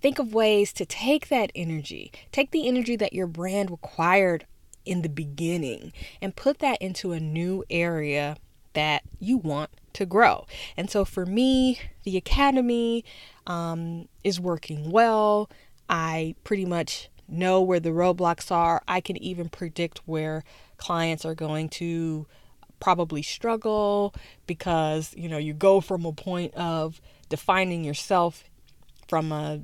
Think 0.00 0.18
of 0.18 0.32
ways 0.32 0.72
to 0.74 0.86
take 0.86 1.28
that 1.28 1.52
energy, 1.54 2.10
take 2.32 2.50
the 2.50 2.66
energy 2.66 2.96
that 2.96 3.12
your 3.12 3.26
brand 3.26 3.70
required 3.70 4.46
in 4.84 5.02
the 5.02 5.08
beginning 5.08 5.92
and 6.22 6.34
put 6.34 6.58
that 6.60 6.80
into 6.80 7.12
a 7.12 7.20
new 7.20 7.64
area 7.68 8.36
that 8.72 9.02
you 9.18 9.36
want 9.36 9.70
to 9.92 10.06
grow. 10.06 10.46
And 10.76 10.90
so 10.90 11.04
for 11.04 11.26
me, 11.26 11.80
the 12.04 12.16
academy 12.16 13.04
um, 13.46 14.08
is 14.24 14.40
working 14.40 14.90
well. 14.90 15.50
I 15.88 16.34
pretty 16.44 16.64
much 16.64 17.10
know 17.28 17.60
where 17.60 17.80
the 17.80 17.90
roadblocks 17.90 18.50
are. 18.50 18.82
I 18.88 19.00
can 19.00 19.16
even 19.22 19.48
predict 19.48 20.00
where 20.06 20.44
clients 20.80 21.24
are 21.24 21.34
going 21.34 21.68
to 21.68 22.26
probably 22.80 23.22
struggle 23.22 24.14
because 24.46 25.14
you 25.14 25.28
know 25.28 25.36
you 25.36 25.52
go 25.52 25.80
from 25.80 26.04
a 26.06 26.12
point 26.12 26.54
of 26.54 27.00
defining 27.28 27.84
yourself 27.84 28.44
from 29.06 29.30
a 29.30 29.60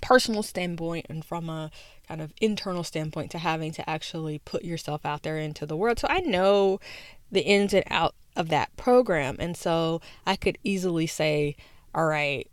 personal 0.00 0.42
standpoint 0.42 1.06
and 1.08 1.24
from 1.24 1.48
a 1.48 1.70
kind 2.06 2.20
of 2.20 2.32
internal 2.40 2.84
standpoint 2.84 3.30
to 3.30 3.38
having 3.38 3.72
to 3.72 3.88
actually 3.88 4.38
put 4.40 4.64
yourself 4.64 5.04
out 5.04 5.22
there 5.22 5.38
into 5.38 5.66
the 5.66 5.76
world. 5.76 5.98
So 5.98 6.08
I 6.10 6.20
know 6.20 6.80
the 7.30 7.42
ins 7.42 7.72
and 7.74 7.84
out 7.88 8.14
of 8.36 8.48
that 8.48 8.76
program. 8.76 9.36
And 9.38 9.56
so 9.56 10.00
I 10.26 10.36
could 10.36 10.58
easily 10.64 11.06
say, 11.06 11.56
all 11.94 12.06
right, 12.06 12.50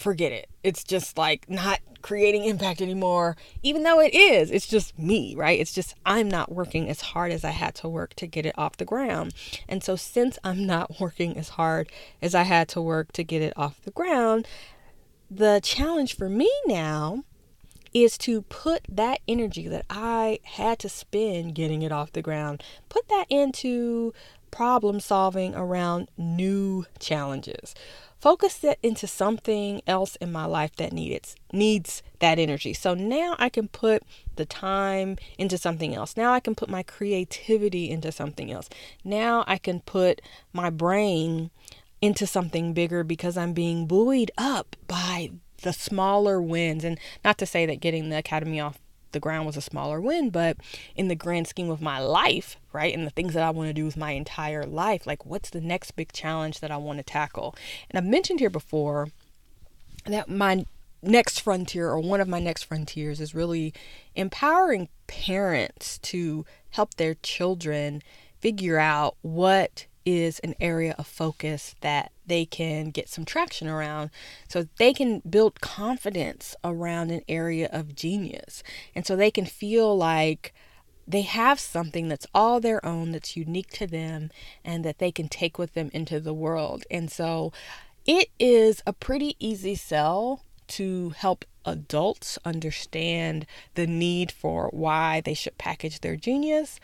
forget 0.00 0.32
it. 0.32 0.48
It's 0.64 0.82
just 0.82 1.18
like 1.18 1.48
not 1.48 1.80
creating 2.02 2.44
impact 2.44 2.80
anymore, 2.80 3.36
even 3.62 3.82
though 3.82 4.00
it 4.00 4.14
is. 4.14 4.50
It's 4.50 4.66
just 4.66 4.98
me, 4.98 5.34
right? 5.36 5.60
It's 5.60 5.74
just 5.74 5.94
I'm 6.06 6.28
not 6.28 6.50
working 6.50 6.88
as 6.88 7.00
hard 7.00 7.32
as 7.32 7.44
I 7.44 7.50
had 7.50 7.74
to 7.76 7.88
work 7.88 8.14
to 8.14 8.26
get 8.26 8.46
it 8.46 8.58
off 8.58 8.78
the 8.78 8.84
ground. 8.84 9.34
And 9.68 9.84
so, 9.84 9.96
since 9.96 10.38
I'm 10.42 10.66
not 10.66 11.00
working 11.00 11.36
as 11.36 11.50
hard 11.50 11.90
as 12.22 12.34
I 12.34 12.42
had 12.42 12.68
to 12.70 12.80
work 12.80 13.12
to 13.12 13.24
get 13.24 13.42
it 13.42 13.52
off 13.56 13.82
the 13.82 13.90
ground, 13.90 14.48
the 15.30 15.60
challenge 15.62 16.16
for 16.16 16.28
me 16.28 16.50
now 16.66 17.24
is 17.92 18.16
to 18.18 18.42
put 18.42 18.82
that 18.88 19.18
energy 19.26 19.66
that 19.68 19.84
I 19.90 20.38
had 20.44 20.78
to 20.80 20.88
spend 20.88 21.54
getting 21.54 21.82
it 21.82 21.92
off 21.92 22.12
the 22.12 22.22
ground, 22.22 22.62
put 22.88 23.08
that 23.08 23.26
into 23.28 24.12
problem 24.50 25.00
solving 25.00 25.54
around 25.54 26.08
new 26.16 26.86
challenges. 26.98 27.74
Focus 28.20 28.62
it 28.64 28.78
into 28.82 29.06
something 29.06 29.80
else 29.86 30.16
in 30.16 30.30
my 30.30 30.44
life 30.44 30.76
that 30.76 30.92
needs 30.92 31.36
needs 31.52 32.02
that 32.18 32.38
energy. 32.38 32.74
So 32.74 32.92
now 32.92 33.34
I 33.38 33.48
can 33.48 33.68
put 33.68 34.02
the 34.36 34.44
time 34.44 35.16
into 35.38 35.56
something 35.56 35.94
else. 35.94 36.16
Now 36.16 36.32
I 36.32 36.40
can 36.40 36.54
put 36.54 36.68
my 36.68 36.82
creativity 36.82 37.90
into 37.90 38.12
something 38.12 38.50
else. 38.50 38.68
Now 39.04 39.44
I 39.46 39.56
can 39.56 39.80
put 39.80 40.20
my 40.52 40.68
brain 40.68 41.50
into 42.02 42.26
something 42.26 42.74
bigger 42.74 43.04
because 43.04 43.36
I'm 43.36 43.52
being 43.52 43.86
buoyed 43.86 44.30
up 44.36 44.76
by 44.86 45.30
the 45.62 45.72
smaller 45.72 46.42
wins. 46.42 46.84
And 46.84 46.98
not 47.24 47.38
to 47.38 47.46
say 47.46 47.66
that 47.66 47.80
getting 47.80 48.08
the 48.08 48.18
academy 48.18 48.60
off 48.60 48.78
the 49.12 49.20
ground 49.20 49.46
was 49.46 49.56
a 49.56 49.60
smaller 49.60 50.00
win, 50.00 50.30
but 50.30 50.56
in 50.96 51.08
the 51.08 51.14
grand 51.14 51.46
scheme 51.46 51.70
of 51.70 51.80
my 51.80 51.98
life, 51.98 52.56
right, 52.72 52.94
and 52.94 53.06
the 53.06 53.10
things 53.10 53.34
that 53.34 53.42
I 53.42 53.50
want 53.50 53.68
to 53.68 53.74
do 53.74 53.84
with 53.84 53.96
my 53.96 54.12
entire 54.12 54.64
life, 54.64 55.06
like 55.06 55.26
what's 55.26 55.50
the 55.50 55.60
next 55.60 55.92
big 55.92 56.12
challenge 56.12 56.60
that 56.60 56.70
I 56.70 56.76
want 56.76 56.98
to 56.98 57.02
tackle? 57.02 57.54
And 57.90 57.98
I've 57.98 58.10
mentioned 58.10 58.40
here 58.40 58.50
before 58.50 59.08
that 60.06 60.28
my 60.28 60.64
next 61.02 61.40
frontier 61.40 61.88
or 61.88 62.00
one 62.00 62.20
of 62.20 62.28
my 62.28 62.40
next 62.40 62.64
frontiers 62.64 63.20
is 63.20 63.34
really 63.34 63.72
empowering 64.14 64.88
parents 65.06 65.98
to 65.98 66.44
help 66.70 66.94
their 66.94 67.14
children 67.14 68.02
figure 68.40 68.78
out 68.78 69.16
what 69.22 69.86
is 70.04 70.38
an 70.40 70.54
area 70.60 70.94
of 70.98 71.06
focus 71.06 71.74
that 71.80 72.12
they 72.26 72.44
can 72.44 72.90
get 72.90 73.08
some 73.08 73.24
traction 73.24 73.68
around 73.68 74.10
so 74.48 74.66
they 74.78 74.92
can 74.92 75.20
build 75.28 75.60
confidence 75.60 76.54
around 76.64 77.10
an 77.10 77.22
area 77.28 77.68
of 77.72 77.94
genius 77.94 78.62
and 78.94 79.06
so 79.06 79.14
they 79.16 79.30
can 79.30 79.44
feel 79.44 79.96
like 79.96 80.54
they 81.10 81.22
have 81.22 81.58
something 81.58 82.08
that's 82.08 82.26
all 82.32 82.60
their 82.60 82.84
own, 82.86 83.10
that's 83.12 83.36
unique 83.36 83.70
to 83.70 83.86
them, 83.86 84.30
and 84.64 84.84
that 84.84 84.98
they 84.98 85.10
can 85.10 85.28
take 85.28 85.58
with 85.58 85.74
them 85.74 85.90
into 85.92 86.20
the 86.20 86.34
world. 86.34 86.84
And 86.88 87.10
so 87.10 87.52
it 88.06 88.28
is 88.38 88.82
a 88.86 88.92
pretty 88.92 89.34
easy 89.40 89.74
sell 89.74 90.44
to 90.68 91.10
help 91.10 91.44
adults 91.64 92.38
understand 92.44 93.44
the 93.74 93.86
need 93.86 94.30
for 94.30 94.68
why 94.72 95.20
they 95.20 95.34
should 95.34 95.58
package 95.58 96.00
their 96.00 96.16
genius. 96.16 96.78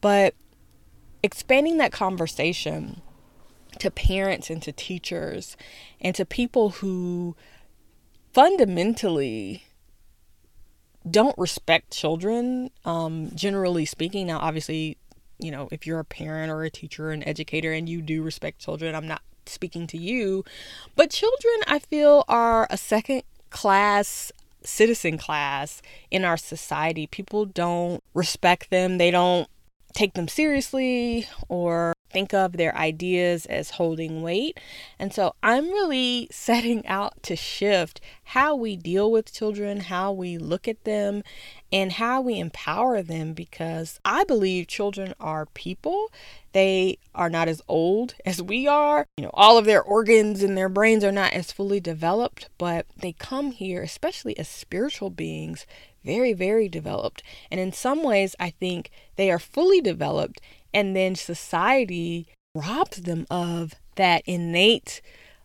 But 0.00 0.34
expanding 1.24 1.78
that 1.78 1.90
conversation 1.90 3.00
to 3.78 3.90
parents 3.90 4.50
and 4.50 4.60
to 4.60 4.70
teachers 4.70 5.56
and 5.98 6.14
to 6.14 6.26
people 6.26 6.70
who 6.70 7.34
fundamentally 8.34 9.64
don't 11.10 11.36
respect 11.38 11.90
children, 11.90 12.70
um, 12.84 13.30
generally 13.34 13.86
speaking. 13.86 14.26
Now, 14.26 14.38
obviously, 14.38 14.98
you 15.38 15.50
know, 15.50 15.66
if 15.72 15.86
you're 15.86 15.98
a 15.98 16.04
parent 16.04 16.52
or 16.52 16.62
a 16.62 16.70
teacher 16.70 17.08
or 17.08 17.12
an 17.12 17.26
educator 17.26 17.72
and 17.72 17.88
you 17.88 18.02
do 18.02 18.22
respect 18.22 18.58
children, 18.58 18.94
I'm 18.94 19.08
not 19.08 19.22
speaking 19.46 19.86
to 19.88 19.98
you. 19.98 20.44
But 20.94 21.10
children, 21.10 21.54
I 21.66 21.78
feel, 21.78 22.24
are 22.28 22.66
a 22.68 22.76
second 22.76 23.22
class 23.48 24.30
citizen 24.62 25.16
class 25.16 25.80
in 26.10 26.24
our 26.24 26.36
society. 26.36 27.06
People 27.06 27.46
don't 27.46 28.02
respect 28.12 28.68
them, 28.68 28.98
they 28.98 29.10
don't 29.10 29.48
take 29.94 30.14
them 30.14 30.28
seriously 30.28 31.26
or 31.48 31.94
think 32.14 32.32
of 32.32 32.52
their 32.52 32.74
ideas 32.76 33.44
as 33.46 33.70
holding 33.70 34.22
weight. 34.22 34.58
And 34.98 35.12
so 35.12 35.34
I'm 35.42 35.66
really 35.66 36.28
setting 36.32 36.86
out 36.86 37.22
to 37.24 37.36
shift 37.36 38.00
how 38.22 38.54
we 38.54 38.76
deal 38.76 39.10
with 39.10 39.32
children, 39.32 39.80
how 39.80 40.12
we 40.12 40.38
look 40.38 40.68
at 40.68 40.84
them, 40.84 41.22
and 41.72 41.92
how 41.92 42.20
we 42.20 42.38
empower 42.38 43.02
them 43.02 43.32
because 43.34 43.98
I 44.04 44.22
believe 44.22 44.68
children 44.68 45.12
are 45.18 45.46
people. 45.46 46.12
They 46.52 46.98
are 47.16 47.28
not 47.28 47.48
as 47.48 47.60
old 47.66 48.14
as 48.24 48.40
we 48.40 48.68
are. 48.68 49.06
You 49.16 49.24
know, 49.24 49.30
all 49.34 49.58
of 49.58 49.64
their 49.64 49.82
organs 49.82 50.42
and 50.42 50.56
their 50.56 50.68
brains 50.68 51.02
are 51.02 51.12
not 51.12 51.32
as 51.32 51.50
fully 51.50 51.80
developed, 51.80 52.48
but 52.58 52.86
they 52.96 53.12
come 53.12 53.50
here, 53.50 53.82
especially 53.82 54.38
as 54.38 54.46
spiritual 54.46 55.10
beings, 55.10 55.66
very, 56.04 56.32
very 56.32 56.68
developed. 56.68 57.22
And 57.50 57.60
in 57.60 57.72
some 57.72 58.02
ways, 58.02 58.36
I 58.38 58.50
think 58.50 58.90
they 59.16 59.30
are 59.30 59.38
fully 59.38 59.80
developed 59.80 60.40
and 60.72 60.94
then 60.94 61.14
society 61.14 62.26
robs 62.54 63.02
them 63.02 63.26
of 63.30 63.74
that 63.96 64.22
innate 64.26 65.00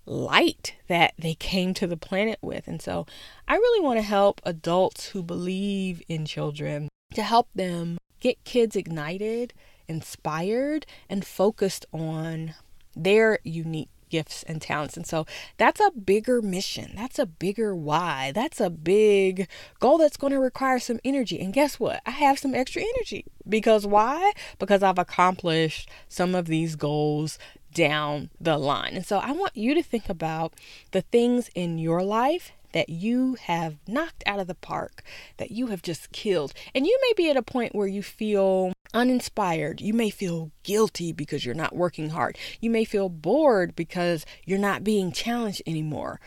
light 0.05 0.75
that 0.87 1.13
they 1.17 1.35
came 1.35 1.73
to 1.75 1.87
the 1.87 1.97
planet 1.97 2.39
with. 2.41 2.67
And 2.67 2.81
so 2.81 3.05
I 3.47 3.55
really 3.55 3.83
want 3.83 3.99
to 3.99 4.03
help 4.03 4.41
adults 4.43 5.09
who 5.09 5.21
believe 5.21 6.01
in 6.09 6.25
children 6.25 6.89
to 7.13 7.23
help 7.23 7.47
them 7.53 7.97
get 8.19 8.43
kids 8.43 8.75
ignited, 8.75 9.53
inspired, 9.87 10.85
and 11.09 11.25
focused 11.25 11.85
on 11.93 12.55
their 12.95 13.39
unique 13.43 13.89
gifts 14.09 14.43
and 14.43 14.61
talents. 14.61 14.97
And 14.97 15.05
so 15.05 15.25
that's 15.57 15.79
a 15.79 15.91
bigger 15.91 16.41
mission. 16.41 16.93
That's 16.95 17.19
a 17.19 17.25
bigger 17.25 17.75
why. 17.75 18.31
That's 18.33 18.59
a 18.59 18.69
big 18.69 19.47
goal 19.79 19.97
that's 19.97 20.17
going 20.17 20.33
to 20.33 20.39
require 20.39 20.79
some 20.79 20.99
energy. 21.03 21.39
And 21.39 21.53
guess 21.53 21.79
what? 21.79 22.01
I 22.05 22.11
have 22.11 22.39
some 22.39 22.55
extra 22.55 22.81
energy. 22.81 23.25
Because 23.47 23.87
why? 23.87 24.33
Because 24.59 24.83
I've 24.83 24.99
accomplished 24.99 25.89
some 26.07 26.35
of 26.35 26.45
these 26.45 26.75
goals 26.75 27.39
down 27.73 28.29
the 28.39 28.57
line. 28.57 28.95
And 28.95 29.05
so 29.05 29.17
I 29.17 29.31
want 29.31 29.55
you 29.55 29.73
to 29.73 29.83
think 29.83 30.09
about 30.09 30.53
the 30.91 31.01
things 31.01 31.49
in 31.55 31.77
your 31.77 32.03
life 32.03 32.51
that 32.71 32.89
you 32.89 33.35
have 33.41 33.77
knocked 33.87 34.23
out 34.25 34.39
of 34.39 34.47
the 34.47 34.55
park, 34.55 35.03
that 35.37 35.51
you 35.51 35.67
have 35.67 35.81
just 35.81 36.11
killed. 36.11 36.53
And 36.75 36.85
you 36.85 36.97
may 37.01 37.13
be 37.15 37.29
at 37.29 37.37
a 37.37 37.41
point 37.41 37.73
where 37.73 37.87
you 37.87 38.03
feel 38.03 38.73
uninspired. 38.93 39.81
You 39.81 39.93
may 39.93 40.09
feel 40.09 40.51
guilty 40.63 41.11
because 41.11 41.45
you're 41.45 41.55
not 41.55 41.75
working 41.75 42.09
hard. 42.09 42.37
You 42.59 42.69
may 42.69 42.85
feel 42.85 43.09
bored 43.09 43.75
because 43.75 44.25
you're 44.45 44.59
not 44.59 44.83
being 44.83 45.11
challenged 45.11 45.61
anymore. 45.65 46.19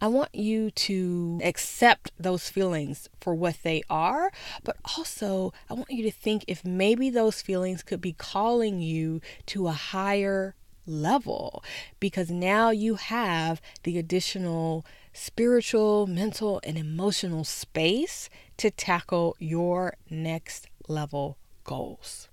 I 0.00 0.06
want 0.06 0.32
you 0.32 0.70
to 0.70 1.40
accept 1.42 2.12
those 2.18 2.48
feelings 2.48 3.08
for 3.20 3.34
what 3.34 3.56
they 3.64 3.82
are, 3.90 4.30
but 4.62 4.76
also 4.96 5.52
I 5.68 5.74
want 5.74 5.90
you 5.90 6.04
to 6.04 6.10
think 6.12 6.44
if 6.46 6.64
maybe 6.64 7.10
those 7.10 7.42
feelings 7.42 7.82
could 7.82 8.00
be 8.00 8.12
calling 8.12 8.78
you 8.80 9.20
to 9.46 9.66
a 9.66 9.72
higher 9.72 10.54
level 10.86 11.64
because 11.98 12.30
now 12.30 12.70
you 12.70 12.94
have 12.94 13.60
the 13.82 13.98
additional 13.98 14.86
spiritual, 15.12 16.06
mental, 16.06 16.60
and 16.62 16.78
emotional 16.78 17.42
space 17.42 18.30
to 18.56 18.70
tackle 18.70 19.36
your 19.40 19.94
next 20.08 20.68
level 20.86 21.36
goals. 21.68 22.28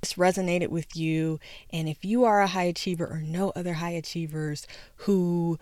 This 0.00 0.14
resonated 0.14 0.68
with 0.68 0.96
you, 0.96 1.38
and 1.70 1.88
if 1.88 2.04
you 2.04 2.24
are 2.24 2.40
a 2.40 2.48
high 2.48 2.64
achiever 2.64 3.06
or 3.06 3.20
know 3.20 3.52
other 3.54 3.74
high 3.74 3.92
achievers 3.92 4.66
who 4.96 5.60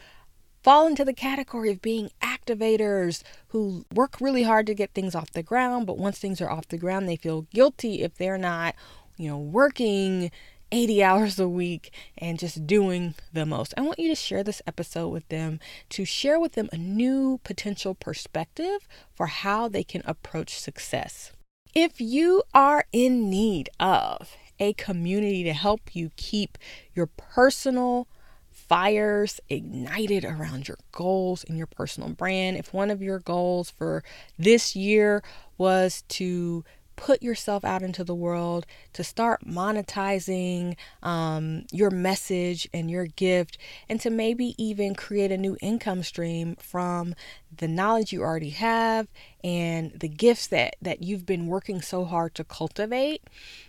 fall 0.62 0.86
into 0.86 1.04
the 1.04 1.12
category 1.12 1.70
of 1.70 1.82
being 1.82 2.10
activators 2.22 3.22
who 3.48 3.84
work 3.92 4.18
really 4.22 4.44
hard 4.44 4.66
to 4.66 4.74
get 4.74 4.94
things 4.94 5.14
off 5.14 5.30
the 5.32 5.42
ground, 5.42 5.86
but 5.86 5.98
once 5.98 6.18
things 6.18 6.40
are 6.40 6.50
off 6.50 6.68
the 6.68 6.78
ground, 6.78 7.06
they 7.06 7.16
feel 7.16 7.42
guilty 7.52 8.02
if 8.02 8.14
they're 8.16 8.38
not, 8.38 8.74
you 9.18 9.28
know, 9.28 9.38
working 9.38 10.30
80 10.72 11.02
hours 11.02 11.38
a 11.38 11.48
week 11.48 11.92
and 12.16 12.38
just 12.38 12.66
doing 12.66 13.14
the 13.34 13.44
most. 13.44 13.74
I 13.76 13.82
want 13.82 13.98
you 13.98 14.08
to 14.08 14.14
share 14.14 14.42
this 14.42 14.62
episode 14.66 15.08
with 15.08 15.28
them 15.28 15.60
to 15.90 16.06
share 16.06 16.40
with 16.40 16.52
them 16.52 16.70
a 16.72 16.78
new 16.78 17.40
potential 17.44 17.94
perspective 17.94 18.88
for 19.14 19.26
how 19.26 19.68
they 19.68 19.84
can 19.84 20.02
approach 20.06 20.58
success. 20.58 21.32
If 21.74 22.00
you 22.00 22.42
are 22.52 22.84
in 22.92 23.30
need 23.30 23.70
of 23.78 24.36
a 24.58 24.72
community 24.72 25.44
to 25.44 25.52
help 25.52 25.94
you 25.94 26.10
keep 26.16 26.58
your 26.94 27.06
personal 27.06 28.08
fires 28.50 29.40
ignited 29.48 30.24
around 30.24 30.66
your 30.66 30.78
goals 30.90 31.44
and 31.44 31.56
your 31.56 31.68
personal 31.68 32.10
brand, 32.10 32.56
if 32.56 32.74
one 32.74 32.90
of 32.90 33.00
your 33.00 33.20
goals 33.20 33.70
for 33.70 34.02
this 34.36 34.74
year 34.74 35.22
was 35.58 36.02
to 36.08 36.64
put 37.00 37.22
yourself 37.22 37.64
out 37.64 37.82
into 37.82 38.04
the 38.04 38.14
world, 38.14 38.66
to 38.92 39.02
start 39.02 39.40
monetizing 39.46 40.76
um, 41.02 41.64
your 41.72 41.90
message 41.90 42.68
and 42.74 42.90
your 42.90 43.06
gift, 43.06 43.56
and 43.88 43.98
to 44.02 44.10
maybe 44.10 44.54
even 44.62 44.94
create 44.94 45.32
a 45.32 45.38
new 45.38 45.56
income 45.62 46.02
stream 46.02 46.56
from 46.56 47.14
the 47.56 47.66
knowledge 47.66 48.12
you 48.12 48.22
already 48.22 48.50
have 48.50 49.08
and 49.42 49.98
the 49.98 50.08
gifts 50.08 50.46
that, 50.48 50.76
that 50.82 51.02
you've 51.02 51.24
been 51.24 51.46
working 51.46 51.80
so 51.80 52.04
hard 52.04 52.34
to 52.34 52.44
cultivate, 52.44 53.22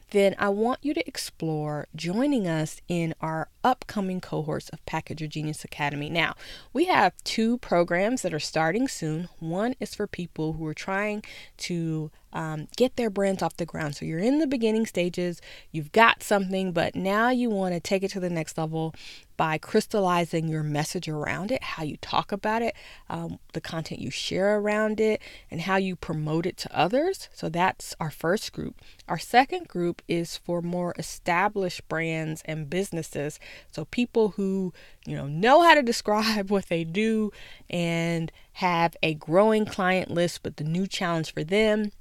then 0.10 0.36
I 0.38 0.50
want 0.50 0.80
you 0.82 0.94
to 0.94 1.08
explore 1.08 1.88
joining 1.96 2.50
us 2.50 2.82
in 2.90 3.16
our 3.22 3.48
upcoming 3.64 4.20
cohorts 4.20 4.68
of 4.70 4.86
Package 4.86 5.28
Genius 5.30 5.64
Academy. 5.64 6.10
Now, 6.10 6.36
we 6.74 6.86
have 6.86 7.14
two 7.24 7.60
programs 7.60 8.24
that 8.24 8.34
are 8.34 8.40
starting 8.40 8.90
soon. 8.90 9.30
One 9.40 9.76
is 9.80 9.96
for 9.96 10.06
people 10.06 10.54
who 10.54 10.68
are 10.68 10.74
trying 10.74 11.24
to 11.60 12.12
um, 12.34 12.68
get 12.78 12.96
their 12.96 13.10
brands 13.10 13.42
off 13.42 13.58
the 13.58 13.66
ground. 13.66 13.96
So 13.96 14.06
you're 14.06 14.20
in 14.20 14.40
the 14.40 14.48
beginning 14.48 14.86
stages, 14.86 15.42
you've 15.72 15.92
got 15.92 16.24
something, 16.24 16.72
but 16.72 16.96
now 16.96 17.30
you 17.30 17.50
want 17.50 17.74
to 17.74 17.80
take 17.80 18.04
it 18.04 18.12
to 18.12 18.20
the 18.20 18.30
next 18.30 18.58
level 18.58 18.94
by 19.42 19.58
crystallizing 19.58 20.48
your 20.48 20.62
message 20.62 21.10
around 21.10 21.52
it, 21.52 21.64
how 21.64 21.82
you 21.82 21.98
talk 21.98 22.32
about 22.32 22.62
it, 22.62 22.76
um, 23.10 23.40
the 23.54 23.60
content 23.60 24.00
you 24.00 24.12
share 24.12 24.60
around 24.60 25.02
it, 25.02 25.20
and 25.50 25.62
how 25.62 25.78
you 25.78 25.96
promote 25.96 26.46
it 26.46 26.58
to 26.58 26.78
others. 26.78 27.28
So 27.34 27.50
that's 27.50 27.96
our 28.00 28.12
first 28.12 28.54
group. 28.54 28.76
Our 29.08 29.18
second 29.18 29.68
group 29.68 30.04
is 30.08 30.38
for 30.38 30.62
more 30.62 30.94
established 31.00 31.88
brands 31.88 32.44
and 32.46 32.70
businesses. 32.70 33.40
So 33.72 33.86
people 33.86 34.30
who, 34.30 34.74
you 35.08 35.16
know, 35.16 35.26
know 35.26 35.64
how 35.64 35.74
to 35.74 35.82
describe 35.82 36.52
what 36.52 36.68
they 36.68 36.84
do 36.84 37.32
and 37.68 38.32
have 38.54 38.96
a 39.02 39.16
growing 39.16 39.66
client 39.66 40.12
list, 40.12 40.44
but 40.44 40.58
the 40.58 40.64
new 40.64 40.86
challenge 40.86 41.34
for 41.34 41.44
them 41.44 41.92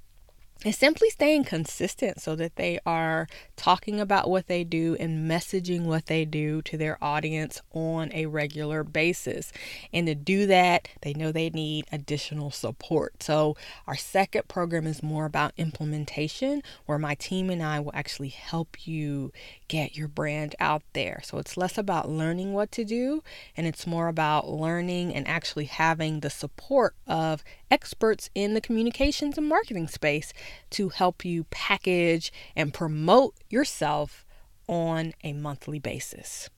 is 0.65 0.77
simply 0.77 1.09
staying 1.09 1.45
consistent 1.45 2.21
so 2.21 2.37
that 2.37 2.57
they 2.57 2.79
are 2.85 3.27
talking 3.57 3.99
about 3.99 4.29
what 4.29 4.47
they 4.47 4.63
do 4.63 4.97
and 5.01 5.31
messaging 5.31 5.85
what 5.85 6.07
they 6.07 6.25
do 6.25 6.61
to 6.63 6.77
their 6.77 7.03
audience 7.03 7.63
on 7.73 8.11
a 8.13 8.27
regular 8.27 8.85
basis. 8.85 9.53
And 9.93 10.07
to 10.07 10.15
do 10.15 10.47
that, 10.47 10.89
they 11.01 11.15
know 11.15 11.33
they 11.33 11.51
need 11.51 11.87
additional 11.91 12.51
support. 12.51 13.23
So, 13.23 13.57
our 13.87 13.97
second 13.97 14.49
program 14.49 14.87
is 14.87 15.03
more 15.03 15.25
about 15.25 15.53
implementation, 15.57 16.63
where 16.87 16.99
my 16.99 17.15
team 17.15 17.49
and 17.49 17.63
I 17.63 17.81
will 17.81 17.93
actually 17.95 18.29
help 18.29 18.87
you 18.87 19.33
get 19.71 19.97
your 19.97 20.09
brand 20.09 20.57
out 20.59 20.83
there. 20.93 21.21
So, 21.25 21.39
it's 21.39 21.57
less 21.57 21.79
about 21.79 22.11
learning 22.11 22.53
what 22.53 22.73
to 22.73 22.85
do 22.85 23.23
and 23.57 23.67
it's 23.67 23.87
more 23.87 24.09
about 24.09 24.49
learning 24.49 25.15
and 25.15 25.27
actually 25.29 25.67
having 25.67 26.21
the 26.21 26.29
support 26.29 26.95
of 27.07 27.45
experts 27.71 28.29
in 28.35 28.55
the 28.55 28.61
communications 28.61 29.39
and 29.39 29.49
marketing 29.49 29.87
space 29.87 30.33
to 30.71 30.89
help 30.89 31.25
you 31.25 31.45
package 31.45 32.33
and 32.57 32.75
promote 32.75 33.35
yourself 33.49 34.27
on 34.67 35.15
a 35.23 35.33
monthly 35.33 35.79
basis. 35.79 36.51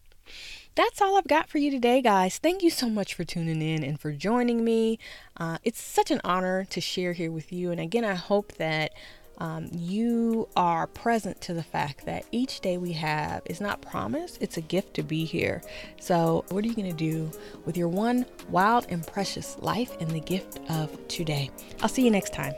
That's 0.74 1.02
all 1.02 1.18
I've 1.18 1.28
got 1.28 1.50
for 1.50 1.58
you 1.58 1.70
today, 1.70 2.00
guys. 2.00 2.38
Thank 2.38 2.62
you 2.62 2.70
so 2.70 2.88
much 2.88 3.12
for 3.12 3.24
tuning 3.24 3.60
in 3.60 3.84
and 3.84 4.00
for 4.00 4.10
joining 4.10 4.64
me. 4.64 4.98
Uh, 5.36 5.58
it's 5.64 5.82
such 5.82 6.10
an 6.10 6.20
honor 6.24 6.64
to 6.70 6.80
share 6.80 7.12
here 7.12 7.30
with 7.30 7.52
you. 7.52 7.70
And 7.70 7.78
again, 7.78 8.06
I 8.06 8.14
hope 8.14 8.52
that 8.52 8.92
um, 9.42 9.68
you 9.72 10.48
are 10.54 10.86
present 10.86 11.40
to 11.40 11.52
the 11.52 11.64
fact 11.64 12.06
that 12.06 12.24
each 12.30 12.60
day 12.60 12.78
we 12.78 12.92
have 12.92 13.42
is 13.46 13.60
not 13.60 13.82
promised, 13.82 14.38
it's 14.40 14.56
a 14.56 14.60
gift 14.60 14.94
to 14.94 15.02
be 15.02 15.24
here. 15.24 15.62
So, 16.00 16.44
what 16.50 16.64
are 16.64 16.68
you 16.68 16.76
going 16.76 16.88
to 16.88 16.96
do 16.96 17.28
with 17.66 17.76
your 17.76 17.88
one 17.88 18.24
wild 18.50 18.86
and 18.88 19.04
precious 19.04 19.58
life 19.58 19.96
and 20.00 20.08
the 20.12 20.20
gift 20.20 20.60
of 20.70 20.96
today? 21.08 21.50
I'll 21.82 21.88
see 21.88 22.04
you 22.04 22.10
next 22.12 22.32
time. 22.32 22.54